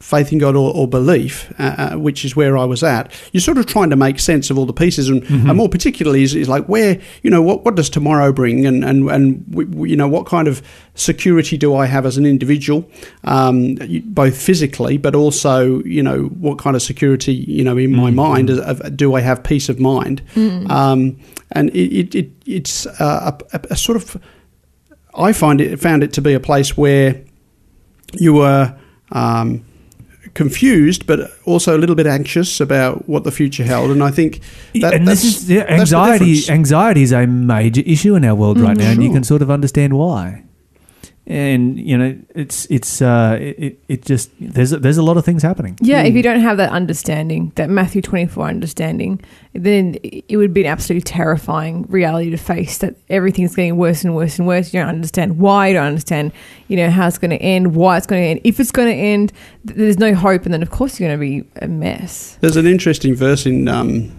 [0.00, 3.12] Faith in God or, or belief, uh, uh, which is where I was at.
[3.32, 6.22] You're sort of trying to make sense of all the pieces, and, and more particularly
[6.22, 9.68] is, is like where you know what what does tomorrow bring, and and and w-
[9.68, 10.62] w- you know what kind of
[10.94, 12.90] security do I have as an individual,
[13.24, 13.74] um,
[14.06, 18.48] both physically, but also you know what kind of security you know in my mind
[18.48, 20.22] is- of- do I have peace of mind,
[20.70, 21.18] um,
[21.52, 24.16] and it, it, it it's uh, a, a, a sort of
[25.14, 27.22] I find it found it to be a place where
[28.14, 28.74] you were
[29.12, 29.64] um,
[30.34, 33.90] confused, but also a little bit anxious about what the future held.
[33.90, 34.40] And I think
[34.74, 36.50] that, and this is yeah, that's the anxiety.
[36.50, 39.42] Anxiety is a major issue in our world right mm, now, and you can sort
[39.42, 40.44] of understand why.
[41.30, 45.24] And you know, it's it's uh, it, it just there's a, there's a lot of
[45.24, 45.78] things happening.
[45.80, 49.20] Yeah, if you don't have that understanding, that Matthew 24 understanding,
[49.52, 54.16] then it would be an absolutely terrifying reality to face that everything's getting worse and
[54.16, 54.74] worse and worse.
[54.74, 56.32] You don't understand why, you don't understand,
[56.66, 58.88] you know, how it's going to end, why it's going to end, if it's going
[58.88, 59.32] to end,
[59.64, 60.46] there's no hope.
[60.46, 62.38] And then, of course, you're going to be a mess.
[62.40, 64.10] There's an interesting verse in um,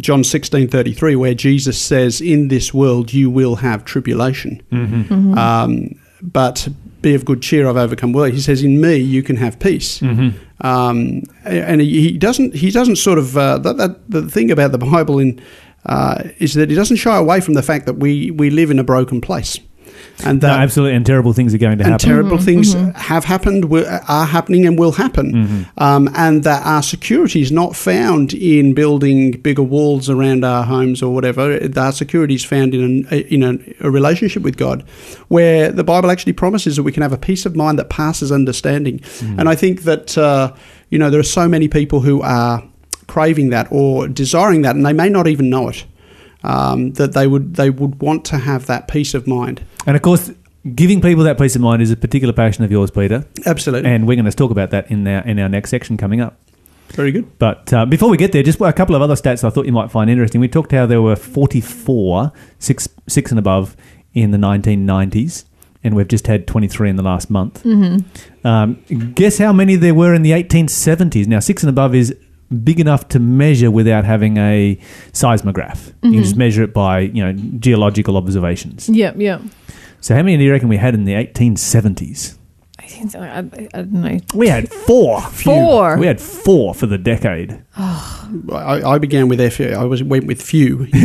[0.00, 5.36] John sixteen thirty three where Jesus says, "In this world you will have tribulation, Mm-hmm.
[5.36, 5.90] um,
[6.22, 6.68] but
[7.00, 7.68] be of good cheer.
[7.68, 10.66] I've overcome world." He says, "In me you can have peace." Mm-hmm.
[10.66, 12.54] Um, and he, he doesn't.
[12.54, 13.36] He doesn't sort of.
[13.36, 15.40] Uh, that, that the thing about the Bible in
[15.86, 18.78] uh, is that he doesn't shy away from the fact that we we live in
[18.78, 19.58] a broken place,
[20.24, 22.08] and No, absolutely, and terrible things are going to and happen.
[22.08, 25.32] terrible things have happened, are happening, and will happen.
[25.32, 25.62] Mm-hmm.
[25.82, 31.02] Um, and that our security is not found in building bigger walls around our homes
[31.02, 31.58] or whatever.
[31.76, 34.82] Our security is found in, an, in a, a relationship with God,
[35.28, 38.32] where the Bible actually promises that we can have a peace of mind that passes
[38.32, 38.98] understanding.
[38.98, 39.40] Mm.
[39.40, 40.52] And I think that uh,
[40.90, 42.62] you know there are so many people who are
[43.06, 45.84] craving that or desiring that, and they may not even know it.
[46.44, 49.60] Um, that they would they would want to have that peace of mind.
[49.86, 50.30] And of course,
[50.74, 53.24] giving people that peace of mind is a particular passion of yours, Peter.
[53.44, 56.20] Absolutely, And we're going to talk about that in our in our next section coming
[56.20, 56.38] up.
[56.90, 57.38] very good.
[57.38, 59.72] But uh, before we get there, just a couple of other stats I thought you
[59.72, 60.40] might find interesting.
[60.40, 63.76] We talked how there were 44 six six and above
[64.14, 65.44] in the 1990s,
[65.82, 67.62] and we've just had 23 in the last month.
[67.64, 68.46] Mm-hmm.
[68.46, 68.74] Um,
[69.14, 71.26] guess how many there were in the 1870s?
[71.26, 72.14] Now, six and above is
[72.64, 74.78] big enough to measure without having a
[75.12, 75.92] seismograph.
[76.02, 76.38] You can just mm-hmm.
[76.38, 78.88] measure it by you know geological observations.
[78.88, 79.40] Yeah, yeah.
[80.00, 82.37] So, how many do you reckon we had in the 1870s?
[82.88, 83.20] I, think so.
[83.20, 84.18] I, I don't know.
[84.34, 85.20] We had four.
[85.20, 85.98] Four.
[85.98, 87.62] We had four for the decade.
[87.76, 89.60] I, I began with F.
[89.60, 90.82] I was went with few.
[90.92, 91.02] if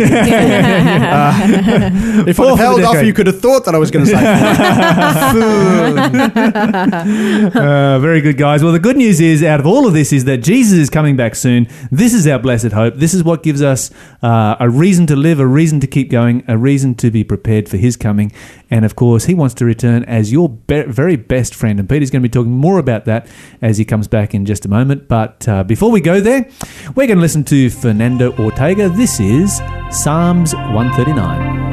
[2.37, 4.17] Four I held off, you could have thought that I was going to say.
[7.53, 8.63] Uh, very good, guys.
[8.63, 11.15] Well, the good news is, out of all of this, is that Jesus is coming
[11.15, 11.67] back soon.
[11.91, 12.95] This is our blessed hope.
[12.95, 13.91] This is what gives us
[14.21, 17.69] uh, a reason to live, a reason to keep going, a reason to be prepared
[17.69, 18.31] for His coming.
[18.69, 21.72] And of course, He wants to return as your be- very best friend.
[21.79, 23.27] And Peter's going to be talking more about that
[23.61, 25.07] as he comes back in just a moment.
[25.07, 26.47] But uh, before we go there,
[26.95, 28.89] we're going to listen to Fernando Ortega.
[28.89, 31.72] This is Psalms 139.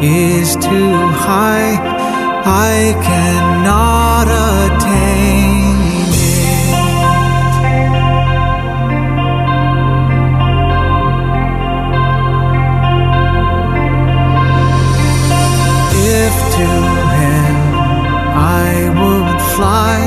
[0.00, 0.94] Is too
[1.26, 1.74] high,
[2.44, 5.78] I cannot attain
[6.14, 6.38] it.
[16.20, 16.68] If to
[17.18, 17.56] heaven
[18.34, 18.68] I
[19.00, 19.98] would fly,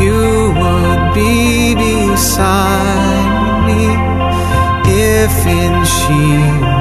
[0.00, 0.20] you
[0.60, 3.32] would be beside
[3.66, 3.84] me.
[4.84, 6.71] If in Sheol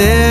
[0.00, 0.29] there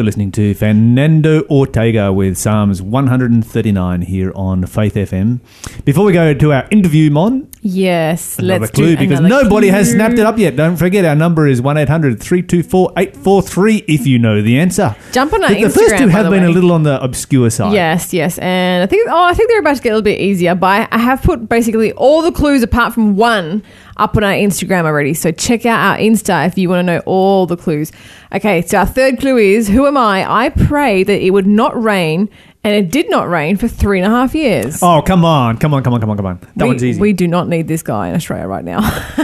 [0.00, 5.40] You're listening to Fernando Ortega with Psalms 139 here on Faith FM.
[5.84, 9.90] Before we go to our interview, Mon, Yes, another let's clue do because nobody has
[9.90, 10.56] snapped it up yet.
[10.56, 14.96] Don't forget our number is 1800 324 843 if you know the answer.
[15.12, 15.62] Jump on our The, Instagram.
[15.64, 17.74] the first two have been a little on the obscure side.
[17.74, 20.20] Yes, yes, and I think oh, I think they're about to get a little bit
[20.20, 20.54] easier.
[20.54, 23.62] But I have put basically all the clues apart from one
[24.00, 25.14] up on our Instagram already.
[25.14, 27.92] So check out our Insta if you want to know all the clues.
[28.32, 30.46] Okay, so our third clue is Who am I?
[30.46, 32.28] I pray that it would not rain,
[32.64, 34.82] and it did not rain for three and a half years.
[34.82, 35.58] Oh, come on.
[35.58, 36.38] Come on, come on, come on, come on.
[36.56, 37.00] That we, one's easy.
[37.00, 38.80] we do not need this guy in Australia right now.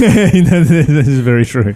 [0.00, 1.74] this is very true.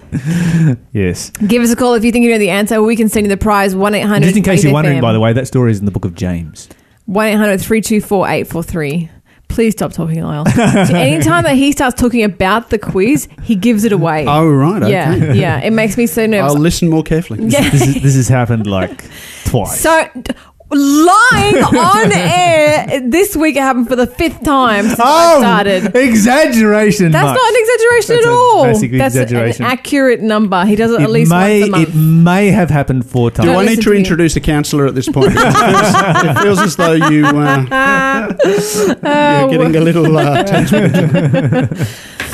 [0.93, 1.31] yes.
[1.31, 2.83] Give us a call if you think you know the answer.
[2.83, 4.27] We can send you the prize one eight hundred.
[4.27, 6.15] Just in case you're wondering, by the way, that story is in the book of
[6.15, 6.69] James.
[7.07, 9.11] 1 800 324 843.
[9.49, 10.45] Please stop talking, Lyle.
[10.95, 14.27] Anytime that he starts talking about the quiz, he gives it away.
[14.27, 14.83] Oh, right.
[14.83, 14.91] Okay.
[14.93, 15.61] Yeah, yeah.
[15.61, 16.53] It makes me so nervous.
[16.55, 17.47] I'll listen more carefully.
[17.47, 17.71] Yeah.
[17.71, 19.05] This, is, this has happened like
[19.45, 19.81] twice.
[19.81, 20.35] So, d-
[20.71, 25.95] lying on air this week it happened for the fifth time since I started.
[25.95, 27.13] exaggeration.
[27.13, 27.37] That's much.
[27.37, 28.65] not an exaggeration That's at a all.
[28.65, 29.65] basic That's exaggeration.
[29.65, 30.65] an accurate number.
[30.65, 31.89] He does it, at least may, once a month.
[31.89, 33.49] it may have happened four times.
[33.49, 33.99] Do I need to to me.
[33.99, 35.33] introduce a counsellor at this point?
[35.37, 40.73] it, feels, it feels as though you, uh, you're getting a little uh, tense.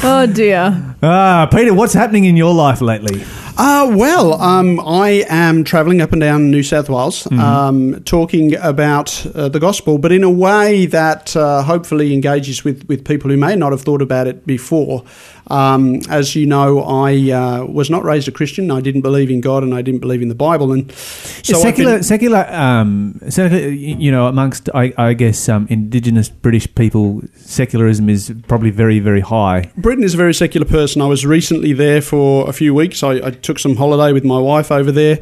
[0.04, 0.94] oh dear.
[1.02, 3.22] Ah, Peter, what's happening in your life lately?
[3.58, 9.26] Uh, well, um, I am travelling up and down New South Wales, um, talking about
[9.34, 13.36] uh, the gospel, but in a way that uh, hopefully engages with, with people who
[13.36, 15.04] may not have thought about it before.
[15.48, 18.70] Um, as you know, I uh, was not raised a Christian.
[18.70, 20.72] I didn't believe in God, and I didn't believe in the Bible.
[20.72, 25.66] And so I've secular, been- secular, um, secular, you know, amongst I, I guess um,
[25.68, 29.70] Indigenous British people, secularism is probably very, very high.
[29.76, 31.02] Britain is a very secular person.
[31.02, 33.02] I was recently there for a few weeks.
[33.02, 35.18] I, I took some holiday with my wife over there,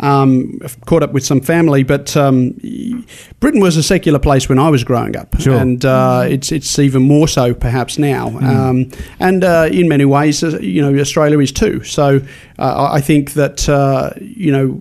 [0.00, 1.82] um, caught up with some family.
[1.82, 2.52] But um,
[3.40, 5.56] Britain was a secular place when I was growing up, Sure.
[5.56, 8.28] and uh, it's it's even more so perhaps now.
[8.38, 11.82] Um, and uh, in many ways, uh, you know, Australia is too.
[11.84, 12.20] So
[12.58, 14.80] uh, I think that uh, you know,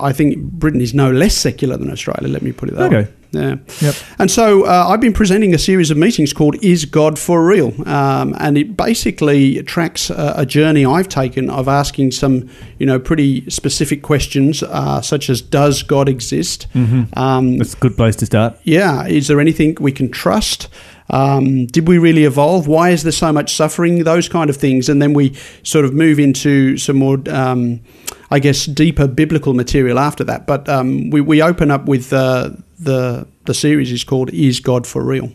[0.00, 2.28] I think Britain is no less secular than Australia.
[2.28, 2.98] Let me put it that way.
[2.98, 3.10] Okay.
[3.10, 3.16] way.
[3.34, 3.56] Yeah.
[3.80, 3.94] Yep.
[4.18, 7.72] And so uh, I've been presenting a series of meetings called Is God for Real?
[7.88, 12.98] Um, and it basically tracks a, a journey I've taken of asking some, you know,
[12.98, 16.66] pretty specific questions, uh, such as Does God exist?
[16.74, 18.58] Um, That's a good place to start.
[18.64, 20.68] yeah, is there anything we can trust?
[21.10, 22.66] Um, did we really evolve?
[22.66, 24.04] Why is there so much suffering?
[24.04, 24.88] Those kind of things.
[24.88, 27.80] And then we sort of move into some more, um,
[28.30, 30.46] I guess, deeper biblical material after that.
[30.46, 34.86] But um, we, we open up with uh, the, the series is called Is God
[34.86, 35.32] for Real?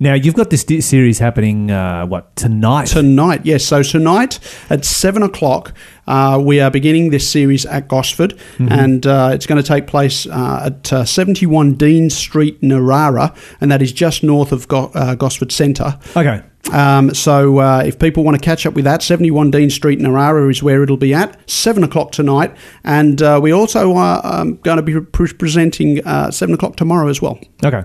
[0.00, 1.70] Now you've got this di- series happening.
[1.72, 2.86] Uh, what tonight?
[2.86, 3.64] Tonight, yes.
[3.64, 4.38] So tonight
[4.70, 5.74] at seven o'clock,
[6.06, 10.24] uh, we are beginning this series at Gosford, and uh, it's going to take place
[10.26, 15.16] uh, at uh, 71 Dean Street, Narara, and that is just north of Go- uh,
[15.16, 15.98] Gosford Centre.
[16.16, 16.42] okay.
[16.72, 20.50] Um, so uh, if people want to catch up with that, 71 Dean Street, Narara
[20.50, 22.54] is where it'll be at, 7 o'clock tonight.
[22.84, 27.08] And uh, we also are um, going to be pre- presenting uh, 7 o'clock tomorrow
[27.08, 27.38] as well.
[27.64, 27.84] Okay.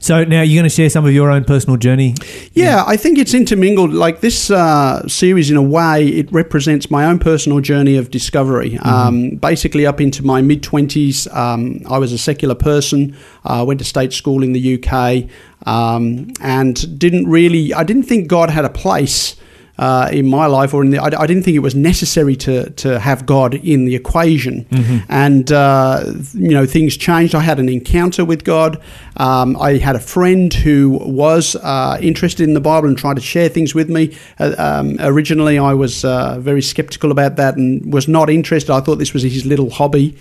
[0.00, 2.14] So now you're going to share some of your own personal journey.
[2.52, 3.92] Yeah, I think it's intermingled.
[3.92, 8.78] Like this uh, series, in a way, it represents my own personal journey of discovery.
[8.78, 13.78] Um, basically, up into my mid 20s, um, I was a secular person, uh, went
[13.80, 15.28] to state school in the UK,
[15.66, 19.36] um, and didn't really, I didn't think God had a place.
[19.76, 22.70] Uh, in my life, or in the, I, I didn't think it was necessary to
[22.70, 24.66] to have God in the equation,
[25.08, 27.34] and uh, you know things changed.
[27.34, 28.80] I had an encounter with God.
[29.16, 33.20] Um, I had a friend who was uh, interested in the Bible and tried to
[33.22, 34.16] share things with me.
[34.38, 38.72] Uh, um, originally, I was uh, very skeptical about that and was not interested.
[38.72, 40.16] I thought this was his little hobby.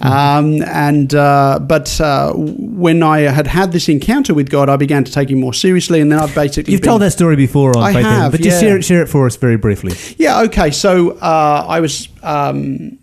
[0.00, 5.04] Um, and uh, but uh, when I had had this encounter with God, I began
[5.04, 7.76] to take him more seriously, and then I've basically You've been- told that story before
[7.76, 8.68] on I Faith have, but just yeah.
[8.68, 9.92] share it, share it for us very briefly.
[10.18, 10.42] Yeah.
[10.42, 10.70] Okay.
[10.70, 12.98] So uh, I was um,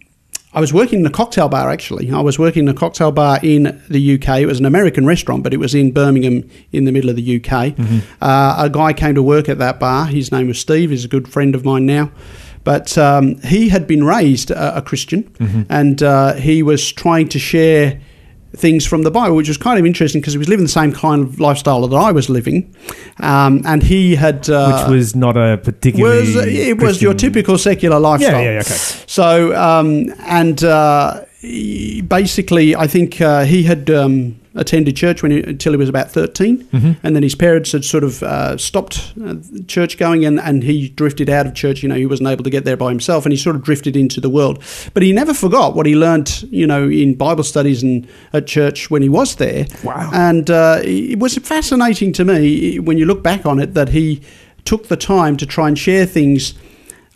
[0.53, 1.69] I was working in a cocktail bar.
[1.69, 4.39] Actually, I was working in a cocktail bar in the UK.
[4.41, 7.37] It was an American restaurant, but it was in Birmingham, in the middle of the
[7.43, 7.75] UK.
[8.21, 10.05] Uh, a guy came to work at that bar.
[10.07, 10.89] His name was Steve.
[10.91, 12.11] He's a good friend of mine now.
[12.63, 15.23] But um, he had been raised a, a Christian,
[15.69, 17.99] and uh, he was trying to share
[18.59, 20.91] things from the Bible, which was kind of interesting because he was living the same
[20.91, 22.73] kind of lifestyle that I was living,
[23.19, 26.19] um, and he had uh, Which was not a particularly.
[26.19, 28.33] was it was your typical secular lifestyle.
[28.33, 29.05] Yeah, yeah, yeah, okay.
[29.07, 35.41] So um, and uh, basically, I think uh, he had um, attended church when he,
[35.41, 36.91] until he was about 13 Mm-hmm.
[37.05, 39.35] and then his parents had sort of uh, stopped uh,
[39.67, 41.81] church going, and, and he drifted out of church.
[41.81, 43.95] You know, he wasn't able to get there by himself, and he sort of drifted
[43.95, 44.63] into the world.
[44.93, 48.89] But he never forgot what he learnt, you know, in Bible studies and at church
[48.91, 49.65] when he was there.
[49.83, 50.09] Wow.
[50.13, 54.21] And uh, it was fascinating to me when you look back on it that he
[54.65, 56.53] took the time to try and share things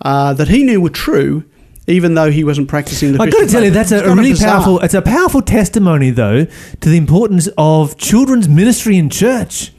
[0.01, 1.43] uh, that he knew were true,
[1.87, 3.21] even though he wasn't practicing the.
[3.21, 4.55] I've got to tell you, that's a, a really bizarre.
[4.55, 4.79] powerful.
[4.79, 9.72] It's a powerful testimony, though, to the importance of children's ministry in church.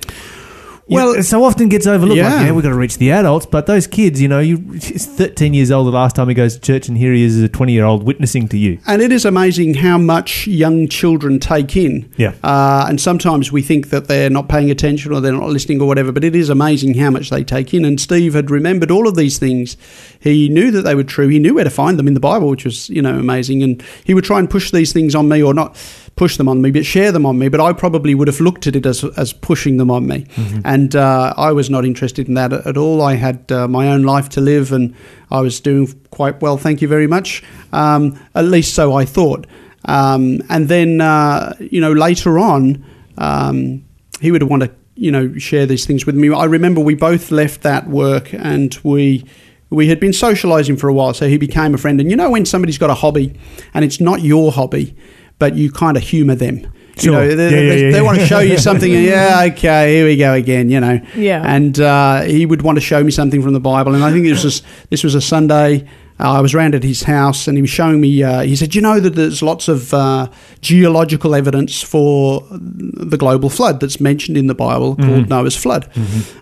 [0.86, 2.20] Well, it so often gets overlooked.
[2.20, 2.44] Like, yeah.
[2.44, 5.54] yeah, we've got to reach the adults, but those kids, you know, you he's 13
[5.54, 7.48] years old the last time he goes to church, and here he is as a
[7.48, 8.78] 20 year old witnessing to you.
[8.86, 12.12] And it is amazing how much young children take in.
[12.16, 12.34] Yeah.
[12.42, 15.88] Uh, and sometimes we think that they're not paying attention or they're not listening or
[15.88, 17.84] whatever, but it is amazing how much they take in.
[17.84, 19.76] And Steve had remembered all of these things.
[20.20, 21.28] He knew that they were true.
[21.28, 23.62] He knew where to find them in the Bible, which was, you know, amazing.
[23.62, 25.76] And he would try and push these things on me or not
[26.16, 27.48] push them on me, but share them on me.
[27.48, 30.26] But I probably would have looked at it as, as pushing them on me.
[30.64, 33.02] And uh, I was not interested in that at all.
[33.02, 34.94] I had uh, my own life to live and
[35.30, 37.42] I was doing quite well, thank you very much.
[37.72, 39.46] Um, at least so I thought.
[39.86, 42.84] Um, and then, uh, you know, later on,
[43.18, 43.84] um,
[44.20, 46.32] he would want to, you know, share these things with me.
[46.32, 49.24] I remember we both left that work and we
[49.70, 52.00] we had been socializing for a while, so he became a friend.
[52.00, 53.34] And you know, when somebody's got a hobby
[53.72, 54.96] and it's not your hobby,
[55.38, 56.66] but you kind of humor them.
[56.96, 57.24] Sure.
[57.24, 58.02] You know, they, Yeah, yeah, they, yeah, they yeah.
[58.02, 58.94] want to show you something.
[58.94, 60.70] and, yeah, okay, here we go again.
[60.70, 61.00] You know.
[61.16, 61.42] Yeah.
[61.44, 64.24] And uh, he would want to show me something from the Bible, and I think
[64.24, 65.88] this was this was a Sunday.
[66.20, 68.22] Uh, I was round at his house, and he was showing me.
[68.22, 70.28] Uh, he said, "You know that there's lots of uh,
[70.60, 75.90] geological evidence for the global flood that's mentioned in the Bible called Noah's flood."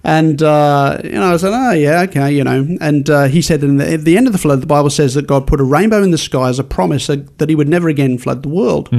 [0.04, 3.64] And uh, you know, I said, "Oh yeah, okay, you know." And uh, he said,
[3.64, 5.64] in the, "At the end of the flood, the Bible says that God put a
[5.64, 8.50] rainbow in the sky as a promise that, that He would never again flood the
[8.50, 8.90] world."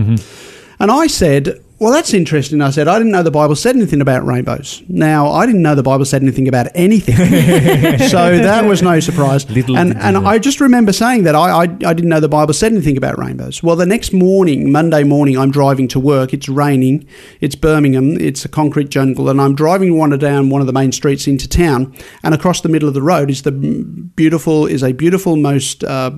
[0.80, 2.62] And I said, Well, that's interesting.
[2.62, 4.82] I said, I didn't know the Bible said anything about rainbows.
[4.88, 7.18] Now, I didn't know the Bible said anything about anything.
[8.08, 9.50] so that was no surprise.
[9.50, 10.16] Little and and.
[10.16, 13.20] I just remember saying that I, I, I didn't know the Bible said anything about
[13.20, 13.62] rainbows.
[13.62, 16.34] Well, the next morning, Monday morning, I'm driving to work.
[16.34, 17.06] It's raining.
[17.42, 18.18] It's Birmingham.
[18.18, 19.28] It's a concrete jungle.
[19.28, 21.94] And I'm driving one down one of the main streets into town.
[22.24, 25.84] And across the middle of the road is the beautiful, is a beautiful, most.
[25.84, 26.12] Uh,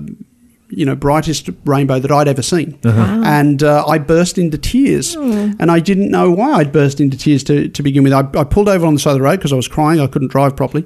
[0.68, 2.76] you know, brightest rainbow that I'd ever seen.
[3.24, 5.14] And uh, I burst into tears.
[5.60, 8.12] And I didn't know why I'd burst into tears to, to begin with.
[8.12, 10.00] I, I pulled over on the side of the road because I was crying.
[10.00, 10.84] I couldn't drive properly.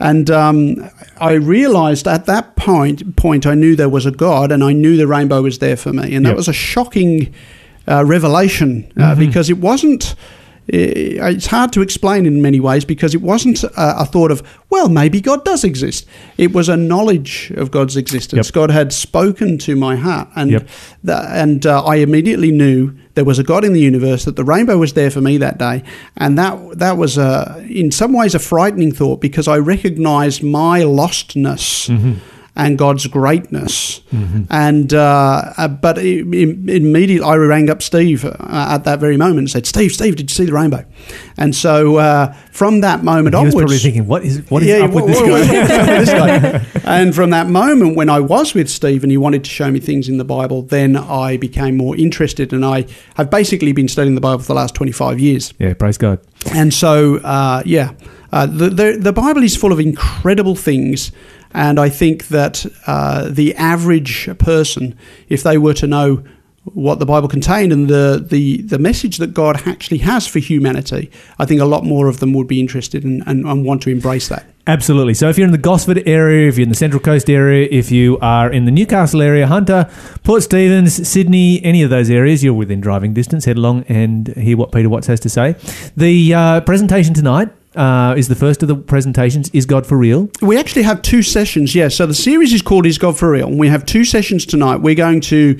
[0.00, 4.64] And um, I realized at that point, point, I knew there was a God and
[4.64, 6.14] I knew the rainbow was there for me.
[6.14, 7.34] And that was a shocking
[7.86, 10.14] uh, revelation uh, because it wasn't.
[10.72, 14.42] I- It's hard to explain in many ways because it wasn't a, a thought of,
[14.70, 16.06] well, maybe God does exist.
[16.36, 18.48] It was a knowledge of God's existence.
[18.48, 18.54] Yep.
[18.54, 20.68] God had spoken to my heart, and Yep.
[21.04, 24.24] tha- and uh, I immediately knew there was a God in the universe.
[24.24, 25.82] That the rainbow was there for me that day,
[26.16, 30.80] and that that was a, in some ways a frightening thought because I recognised my
[30.82, 31.88] lostness.
[32.58, 34.02] And God's greatness.
[34.50, 39.50] And uh, uh, but immediately I rang up Steve uh, at that very moment and
[39.50, 40.84] said, "Steve, Steve, did you see the rainbow?"
[41.36, 44.68] And so uh, from that moment He was onwards, probably thinking, what is what is
[44.68, 45.98] yeah, up with this guy?
[46.04, 46.10] this
[46.74, 46.80] guy?
[46.84, 49.78] And from that moment when I was with Steve and he wanted to show me
[49.78, 54.16] things in the Bible, then I became more interested, and I have basically been studying
[54.16, 55.54] the Bible for the last twenty five years.
[55.58, 56.18] yeah, praise God.
[56.52, 57.92] And so, uh, yeah,
[58.32, 61.12] uh, the, the the Bible is full of incredible things,
[61.52, 64.96] and I think that uh, the average person,
[65.28, 66.24] if they were to know
[66.74, 71.10] what the Bible contained and the, the, the message that God actually has for humanity,
[71.38, 73.90] I think a lot more of them would be interested in, and, and want to
[73.90, 74.44] embrace that.
[74.66, 75.14] Absolutely.
[75.14, 77.90] So if you're in the Gosford area, if you're in the Central Coast area, if
[77.90, 79.90] you are in the Newcastle area, Hunter,
[80.24, 83.46] Port Stephens, Sydney, any of those areas, you're within driving distance.
[83.46, 85.56] Head along and hear what Peter Watts has to say.
[85.96, 87.48] The uh, presentation tonight
[87.78, 89.48] uh, is the first of the presentations.
[89.50, 90.28] Is God for real?
[90.42, 91.94] We actually have two sessions, yes.
[91.94, 93.46] So the series is called Is God for Real?
[93.48, 94.76] And we have two sessions tonight.
[94.82, 95.58] We're going to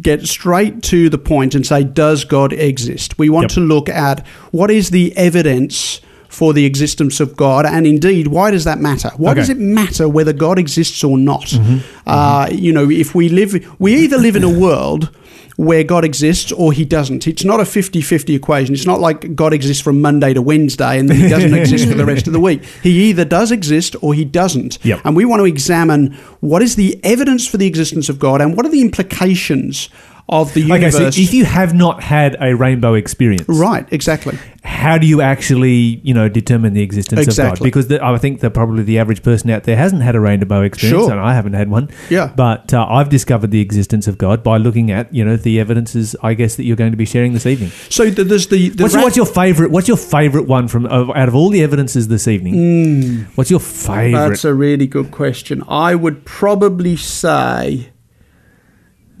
[0.00, 3.18] get straight to the point and say, Does God exist?
[3.18, 3.50] We want Yep.
[3.52, 6.00] to look at what is the evidence
[6.30, 9.10] for the existence of God, and indeed, why does that matter?
[9.16, 9.40] Why Okay.
[9.40, 11.46] does it matter whether God exists or not?
[11.46, 11.78] Mm-hmm.
[12.06, 15.10] Uh, you know, if we live, we either live in a world
[15.56, 17.26] where God exists or he doesn't.
[17.26, 18.74] It's not a 50 50 equation.
[18.74, 21.94] It's not like God exists from Monday to Wednesday and then he doesn't exist for
[21.94, 22.62] the rest of the week.
[22.82, 24.78] He either does exist or he doesn't.
[24.82, 25.00] Yep.
[25.04, 28.56] And we want to examine what is the evidence for the existence of God and
[28.56, 29.90] what are the implications
[30.30, 31.14] of the Okay, universe.
[31.16, 34.38] so if you have not had a rainbow experience, right, exactly.
[34.62, 37.58] how do you actually, you know, determine the existence of God?
[37.60, 40.62] Because the, I think that probably the average person out there hasn't had a rainbow
[40.62, 41.10] experience, Sure.
[41.10, 41.90] and I haven't had one.
[42.08, 42.32] Yeah.
[42.34, 46.14] But uh, I've discovered the existence of God by looking at, you know, the evidences.
[46.22, 47.70] I guess that you're going to be sharing this evening.
[47.88, 48.68] So th- there's the.
[48.68, 49.72] the What's, ra- what's your favorite?
[49.72, 53.24] What's your favorite one from out of all the evidences this evening?
[53.34, 54.28] What's your favorite?
[54.28, 55.64] That's a really good question.
[55.68, 57.90] I would probably say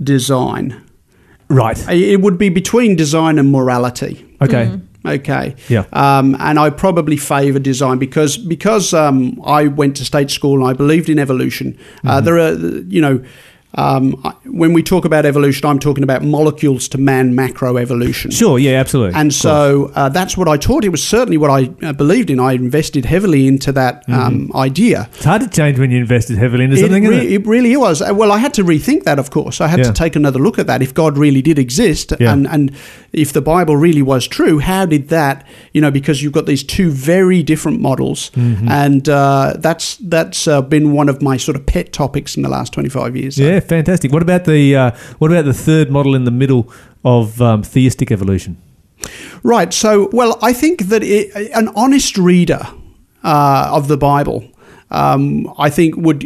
[0.02, 0.86] design.
[1.50, 1.88] Right.
[1.88, 4.26] It would be between design and morality.
[4.40, 4.80] Okay.
[5.04, 5.54] Okay.
[5.68, 5.84] Yeah.
[5.92, 10.68] Um, and I probably favour design because because um, I went to state school and
[10.68, 11.72] I believed in evolution.
[11.72, 12.08] Mm-hmm.
[12.08, 13.24] Uh, there are you know.
[13.74, 14.12] Um,
[14.44, 18.32] when we talk about evolution, I'm talking about molecules to man macroevolution.
[18.32, 18.58] Sure.
[18.58, 18.80] Yeah.
[18.80, 19.18] Absolutely.
[19.18, 20.84] And so uh, that's what I taught.
[20.84, 22.40] It was certainly what I uh, believed in.
[22.40, 25.08] I invested heavily into that um, idea.
[25.14, 26.84] it's hard to change when you invested heavily into It, Mm-hmm.
[26.94, 27.08] something.
[27.10, 27.32] re- isn't it?
[27.42, 28.02] it really was.
[28.02, 29.60] Uh, Well, I had to rethink that, of course.
[29.60, 29.84] I had Yeah.
[29.86, 30.82] to take another look at that.
[30.82, 32.32] If God really did exist, Yeah.
[32.32, 32.72] and, and
[33.12, 35.46] if the Bible really was true, how did that?
[35.72, 38.68] You know, because you've got these two very different models, Mm-hmm.
[38.68, 42.48] and uh, that's that's uh, been one of my sort of pet topics in the
[42.48, 43.36] last twenty five years.
[43.36, 44.12] So- Yeah, fantastic.
[44.12, 46.72] What about the uh, what about the third model in the middle
[47.04, 48.56] of um, theistic evolution?
[49.42, 49.72] Right.
[49.72, 52.60] So, well, I think that it, an honest reader
[53.22, 54.44] uh, of the Bible,
[54.90, 56.24] um, I think, would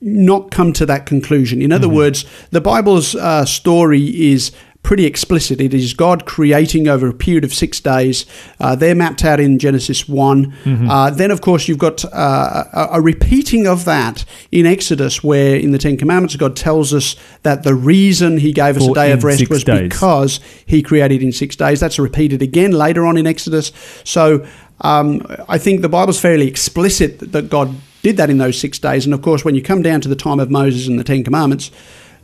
[0.00, 1.60] not come to that conclusion.
[1.60, 4.52] In other words, the Bible's uh, story is
[4.88, 5.60] pretty explicit.
[5.60, 8.24] It is God creating over a period of six days.
[8.58, 10.54] Uh, they're mapped out in Genesis one.
[10.64, 15.56] Uh, then, of course, you've got uh, a, a repeating of that in Exodus, where
[15.56, 18.94] in the Ten Commandments, God tells us that the reason He gave us For a
[18.94, 19.90] day of rest was days.
[19.90, 21.80] because He created in six days.
[21.80, 23.72] That's repeated again later on in Exodus.
[24.04, 24.46] So
[24.80, 25.20] um,
[25.50, 29.04] I think the Bible's fairly explicit that God did that in those six days.
[29.04, 31.24] And of course, when you come down to the time of Moses and the Ten
[31.24, 31.70] Commandments,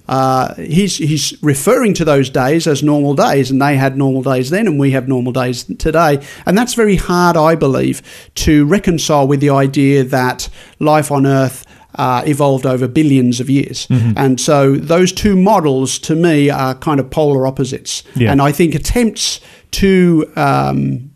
[0.08, 4.50] uh, he's he's referring to those days as normal days, and they had normal days
[4.50, 8.02] then, and we have normal days today, and that's very hard, I believe,
[8.34, 10.48] to reconcile with the idea that
[10.78, 11.66] life on Earth.
[11.96, 13.86] Uh, evolved over billions of years.
[14.16, 18.02] And so those two models to me are kind of polar opposites.
[18.16, 18.32] Yeah.
[18.32, 19.40] And I think attempts
[19.70, 21.12] to um,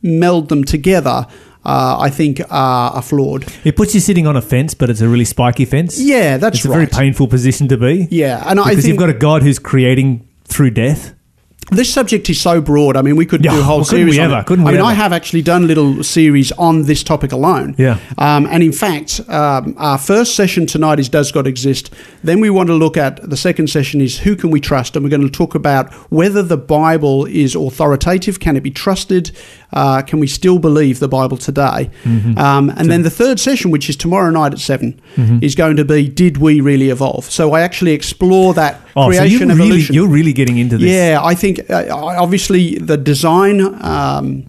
[0.00, 1.26] meld them together,
[1.64, 3.46] uh, I think, are, are flawed.
[3.64, 6.00] It puts you sitting on a fence, but it's a really spiky fence.
[6.00, 8.08] Yeah, that's it's a very painful position to be.
[8.10, 11.14] Yeah, and I because think you've got a God who's creating through death.
[11.70, 12.96] This subject is so broad.
[12.96, 14.14] I mean, we could Yeah, do a whole well, series.
[14.16, 14.40] we on ever?
[14.40, 14.46] it.
[14.46, 17.74] Couldn't we I mean, I have actually done little series on this topic alone.
[17.78, 17.98] Yeah.
[18.18, 21.90] Um, and in fact, um, our first session tonight is Does God Exist?
[22.22, 24.96] Then we want to look at the second session is Who Can We Trust?
[24.96, 28.40] And we're going to talk about whether the Bible is authoritative.
[28.40, 29.30] Can it be trusted?
[29.72, 31.90] Uh, can we still believe the Bible today?
[32.04, 32.36] Mm-hmm.
[32.38, 35.38] Um, and then the third session, which is tomorrow night at 7, Mm-hmm.
[35.42, 37.24] is going to be Did we really evolve?
[37.30, 39.94] So I actually explore that Oh, so creation you really, evolution.
[39.94, 40.90] you're really getting into this.
[40.90, 44.46] Yeah, I think uh, obviously the design, um,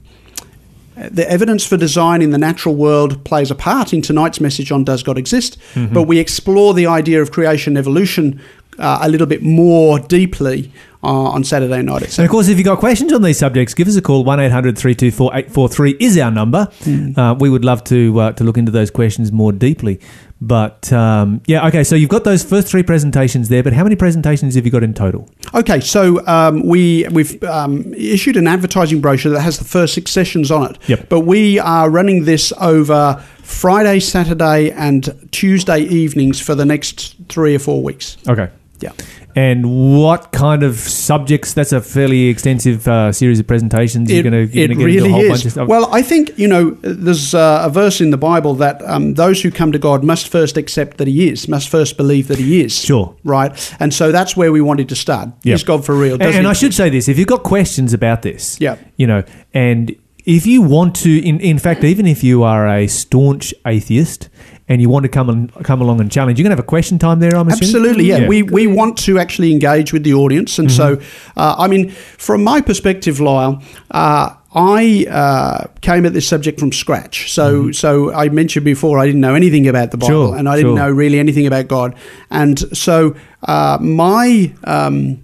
[0.96, 4.84] the evidence for design in the natural world plays a part in tonight's message on
[4.84, 5.58] Does God Exist?
[5.74, 5.94] Mm-hmm.
[5.94, 8.42] But we explore the idea of creation and evolution
[8.78, 10.72] uh, a little bit more deeply
[11.04, 13.74] uh, on Saturday night at And of course, if you've got questions on these subjects,
[13.74, 14.24] give us a call.
[14.24, 16.70] 1 800 324 843 is our number.
[17.18, 20.00] Uh, we would love to uh, to look into those questions more deeply.
[20.40, 23.96] But um, yeah, okay, so you've got those first three presentations there, but how many
[23.96, 25.30] presentations have you got in total?
[25.54, 30.12] Okay, so um, we we've um, issued an advertising brochure that has the first six
[30.12, 30.78] sessions on it.
[30.88, 31.10] Yep.
[31.10, 37.56] But we are running this over Friday, Saturday, and Tuesday evenings for the next three
[37.56, 38.18] or four weeks.
[38.28, 38.50] Okay.
[38.84, 38.92] Yeah.
[39.36, 41.56] And what kind of subjects?
[41.56, 44.12] That's a fairly extensive uh, series of presentations.
[44.12, 45.30] You're going to get into a whole is.
[45.30, 45.68] bunch of stuff.
[45.68, 49.42] Well, I think you know there's uh, a verse in the Bible that um, those
[49.42, 52.62] who come to God must first accept that He is, must first believe that He
[52.62, 52.78] is.
[52.78, 53.16] Sure.
[53.24, 55.30] Right, and so that's where we wanted to start.
[55.42, 55.56] Yeah.
[55.56, 56.14] Is God for real?
[56.14, 58.76] and, and I should say this: if you've got questions about this, Yeah.
[58.98, 59.24] you know,
[59.54, 59.96] and
[60.26, 64.30] if you want to, in in fact, even if you are a staunch atheist
[64.70, 66.68] and you want to come and come along and challenge, you're going to have a
[66.68, 67.36] question time there.
[67.36, 67.64] I'm assuming.
[67.76, 68.28] Absolutely, yeah.
[68.28, 71.40] We we want to actually engage with the audience, and so Mm-hmm.
[71.40, 73.62] uh, I mean, from my perspective, Lyle.
[73.92, 77.34] Uh, I uh, came at this subject from scratch.
[77.34, 80.30] So, so I mentioned before I didn't know anything about the Bible, Mm-hmm.
[80.30, 80.78] Sure, and I didn't sure.
[80.78, 81.96] know really anything about God.
[82.30, 85.23] And so, uh, my um,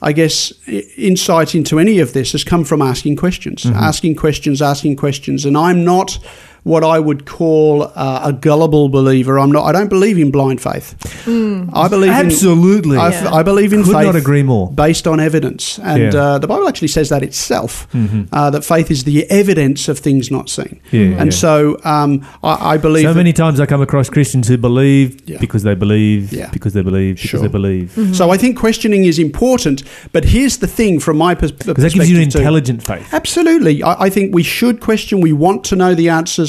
[0.00, 0.52] I guess
[0.96, 3.76] insight into any of this has come from asking questions, Mm-hmm.
[3.76, 6.18] asking questions, asking questions, and I'm not
[6.64, 9.38] what I would call uh, a gullible believer.
[9.38, 9.64] I'm not.
[9.64, 10.94] I don't believe in blind faith.
[11.26, 12.96] I believe Absolutely.
[12.96, 13.32] In, I, Yeah.
[13.32, 14.06] I believe in Could faith.
[14.06, 14.70] not agree more.
[14.72, 16.08] Based on evidence, and Yeah.
[16.10, 16.18] Mm-hmm.
[16.18, 17.86] uh, the Bible actually says that itself.
[18.32, 20.80] Uh, that faith is the evidence of things not seen.
[20.90, 21.38] Yeah, and yeah.
[21.38, 23.04] so um, I, I believe.
[23.04, 25.38] So that- many times I come across Christians who believe Yeah.
[25.40, 26.50] because they believe, Yeah.
[26.50, 27.40] because they believe, because Sure.
[27.40, 27.92] they believe.
[28.12, 29.82] So I think questioning is important.
[30.12, 32.38] But here's the thing, from my pers- perspective, Because that gives you an too.
[32.38, 33.12] intelligent faith.
[33.12, 35.20] Absolutely, I, I think we should question.
[35.20, 36.47] We want to know the answers,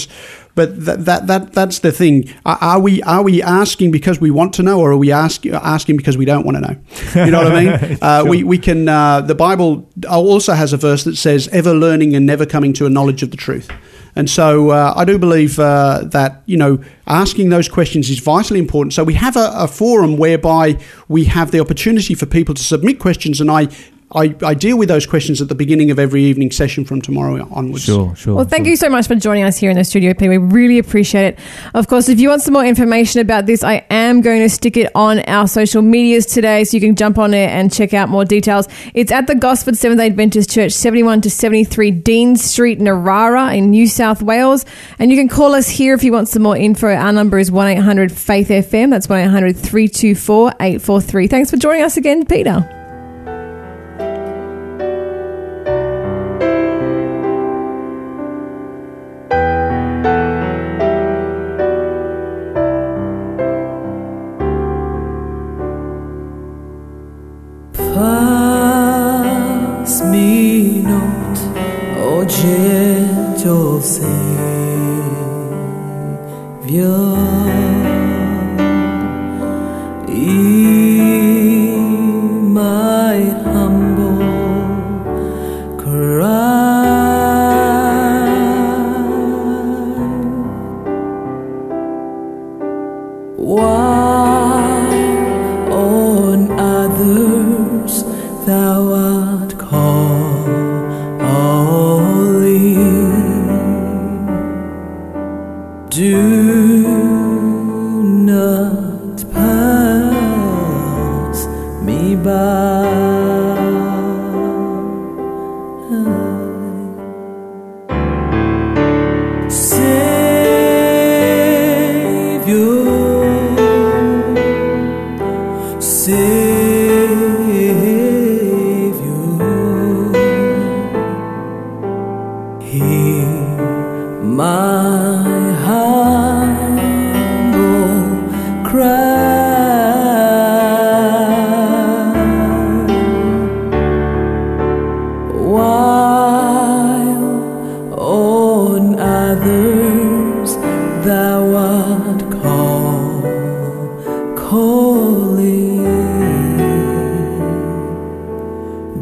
[0.56, 2.30] but that that, that that's the thing.
[2.46, 5.98] Are, we are we asking because we want to know, or are we ask, asking
[5.98, 7.26] because we don't want to know?
[7.26, 7.98] You know what I mean?
[8.02, 8.88] Uh, We we can.
[8.88, 12.86] Uh, the Bible also has a verse that says, "Ever learning and never coming to
[12.86, 13.70] a knowledge of the truth."
[14.16, 18.60] And so uh, I do believe uh, that you know asking those questions is vitally
[18.60, 18.94] important.
[18.94, 20.78] So we have a, a forum whereby
[21.08, 23.68] we have the opportunity for people to submit questions, and I.
[24.12, 27.48] I, I deal with those questions at the beginning of every evening session from tomorrow
[27.52, 27.84] onwards.
[27.84, 28.36] Sure, sure.
[28.38, 28.72] Well, thank sure.
[28.72, 30.28] you so much for joining us here in the studio, P.
[30.28, 31.40] We really appreciate it.
[31.76, 34.78] Of course, if you want some more information about this, I am going to stick
[34.78, 38.10] it on our social medias today, so you can jump on there and check out
[38.10, 38.68] more details.
[38.96, 43.70] It's at the Gosford Seventh Day Adventist Church, 71 to 73 Dean Street, Narara in
[43.70, 44.66] New South Wales.
[44.98, 46.88] And you can call us here if you want some more info.
[46.88, 48.90] Our number is 1 800 Faith FM.
[48.90, 51.28] That's 1 800 324 843.
[51.28, 52.79] Thanks for joining us again, Peter.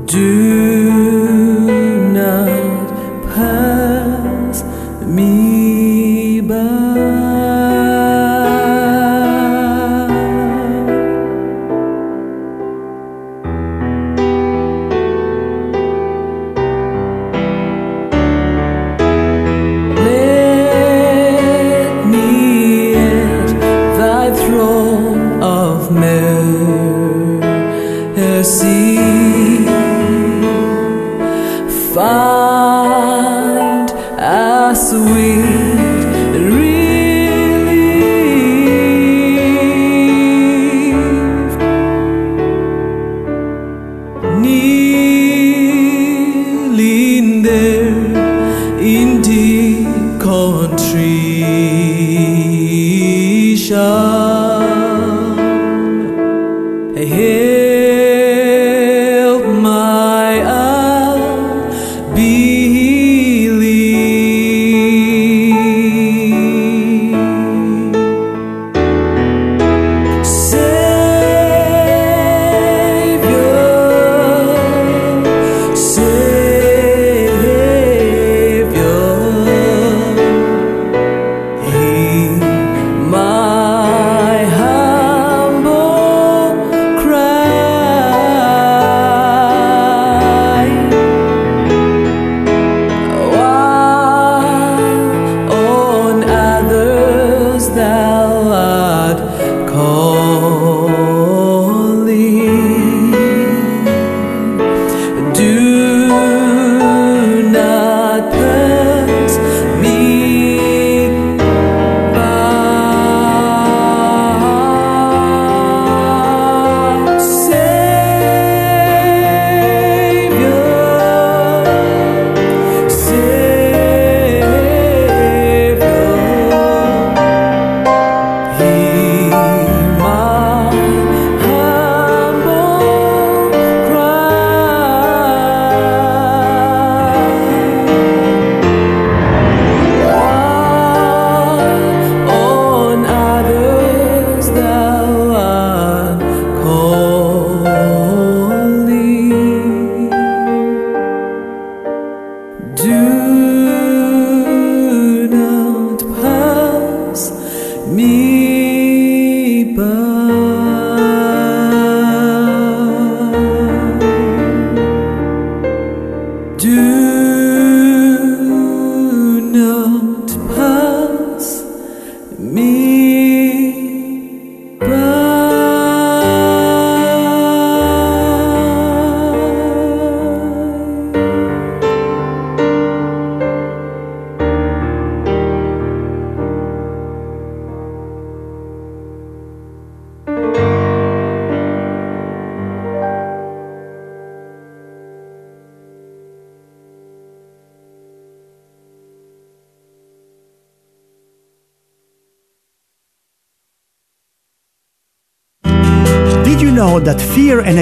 [0.08, 0.87] do.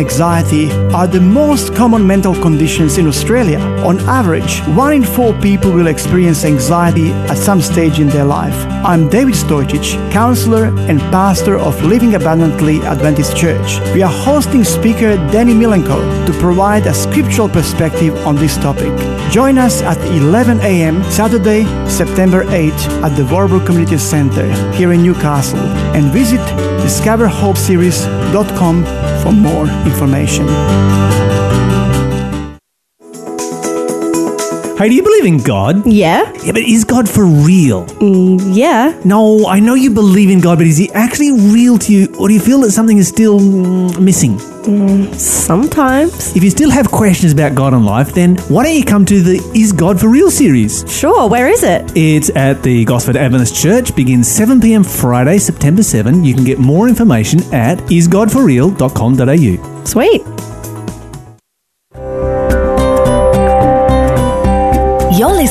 [0.05, 3.59] Anxiety are the most common mental conditions in Australia?
[3.89, 8.59] On average, one in four people will experience anxiety at some stage in their life.
[8.91, 13.79] I'm David Stojcic, counselor and pastor of Living Abundantly Adventist Church.
[13.95, 19.14] We are hosting speaker Danny Milenko to provide a scriptural perspective on this topic.
[19.31, 21.03] Join us at 11 a.m.
[21.11, 22.71] Saturday, September 8
[23.03, 25.59] at the Warabrook Community Center here in Newcastle
[25.95, 26.39] and visit
[26.85, 28.85] discoverhopeseries.com
[29.21, 30.47] for more information.
[34.77, 35.87] Hey, do you believe in God?
[35.87, 36.29] Yeah.
[36.43, 37.87] Yeah, but is God for real?
[38.51, 38.99] Yeah.
[39.05, 42.27] No, I know you believe in God, but is He actually real to you, or
[42.27, 44.37] do you feel that something is still mm, missing?
[45.13, 46.35] Sometimes.
[46.35, 49.21] If you still have questions about God and life, then why don't you come to
[49.21, 50.83] the Is God for Real series?
[50.91, 51.29] Sure.
[51.29, 51.89] Where is it?
[51.95, 56.25] It's at the Gosford Adventist Church, begins 7 pm Friday, September 7.
[56.25, 59.85] You can get more information at isgodforreal.com.au.
[59.85, 60.21] Sweet.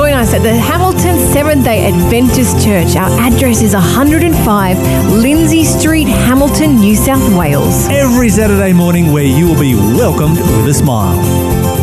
[0.00, 2.96] join us at the Hamilton Seventh day Adventist Church.
[2.96, 4.78] Our address is 105
[5.12, 7.86] Lindsay Street, Hamilton, New South Wales.
[7.90, 11.79] Every Saturday morning, where you will be welcomed with a smile.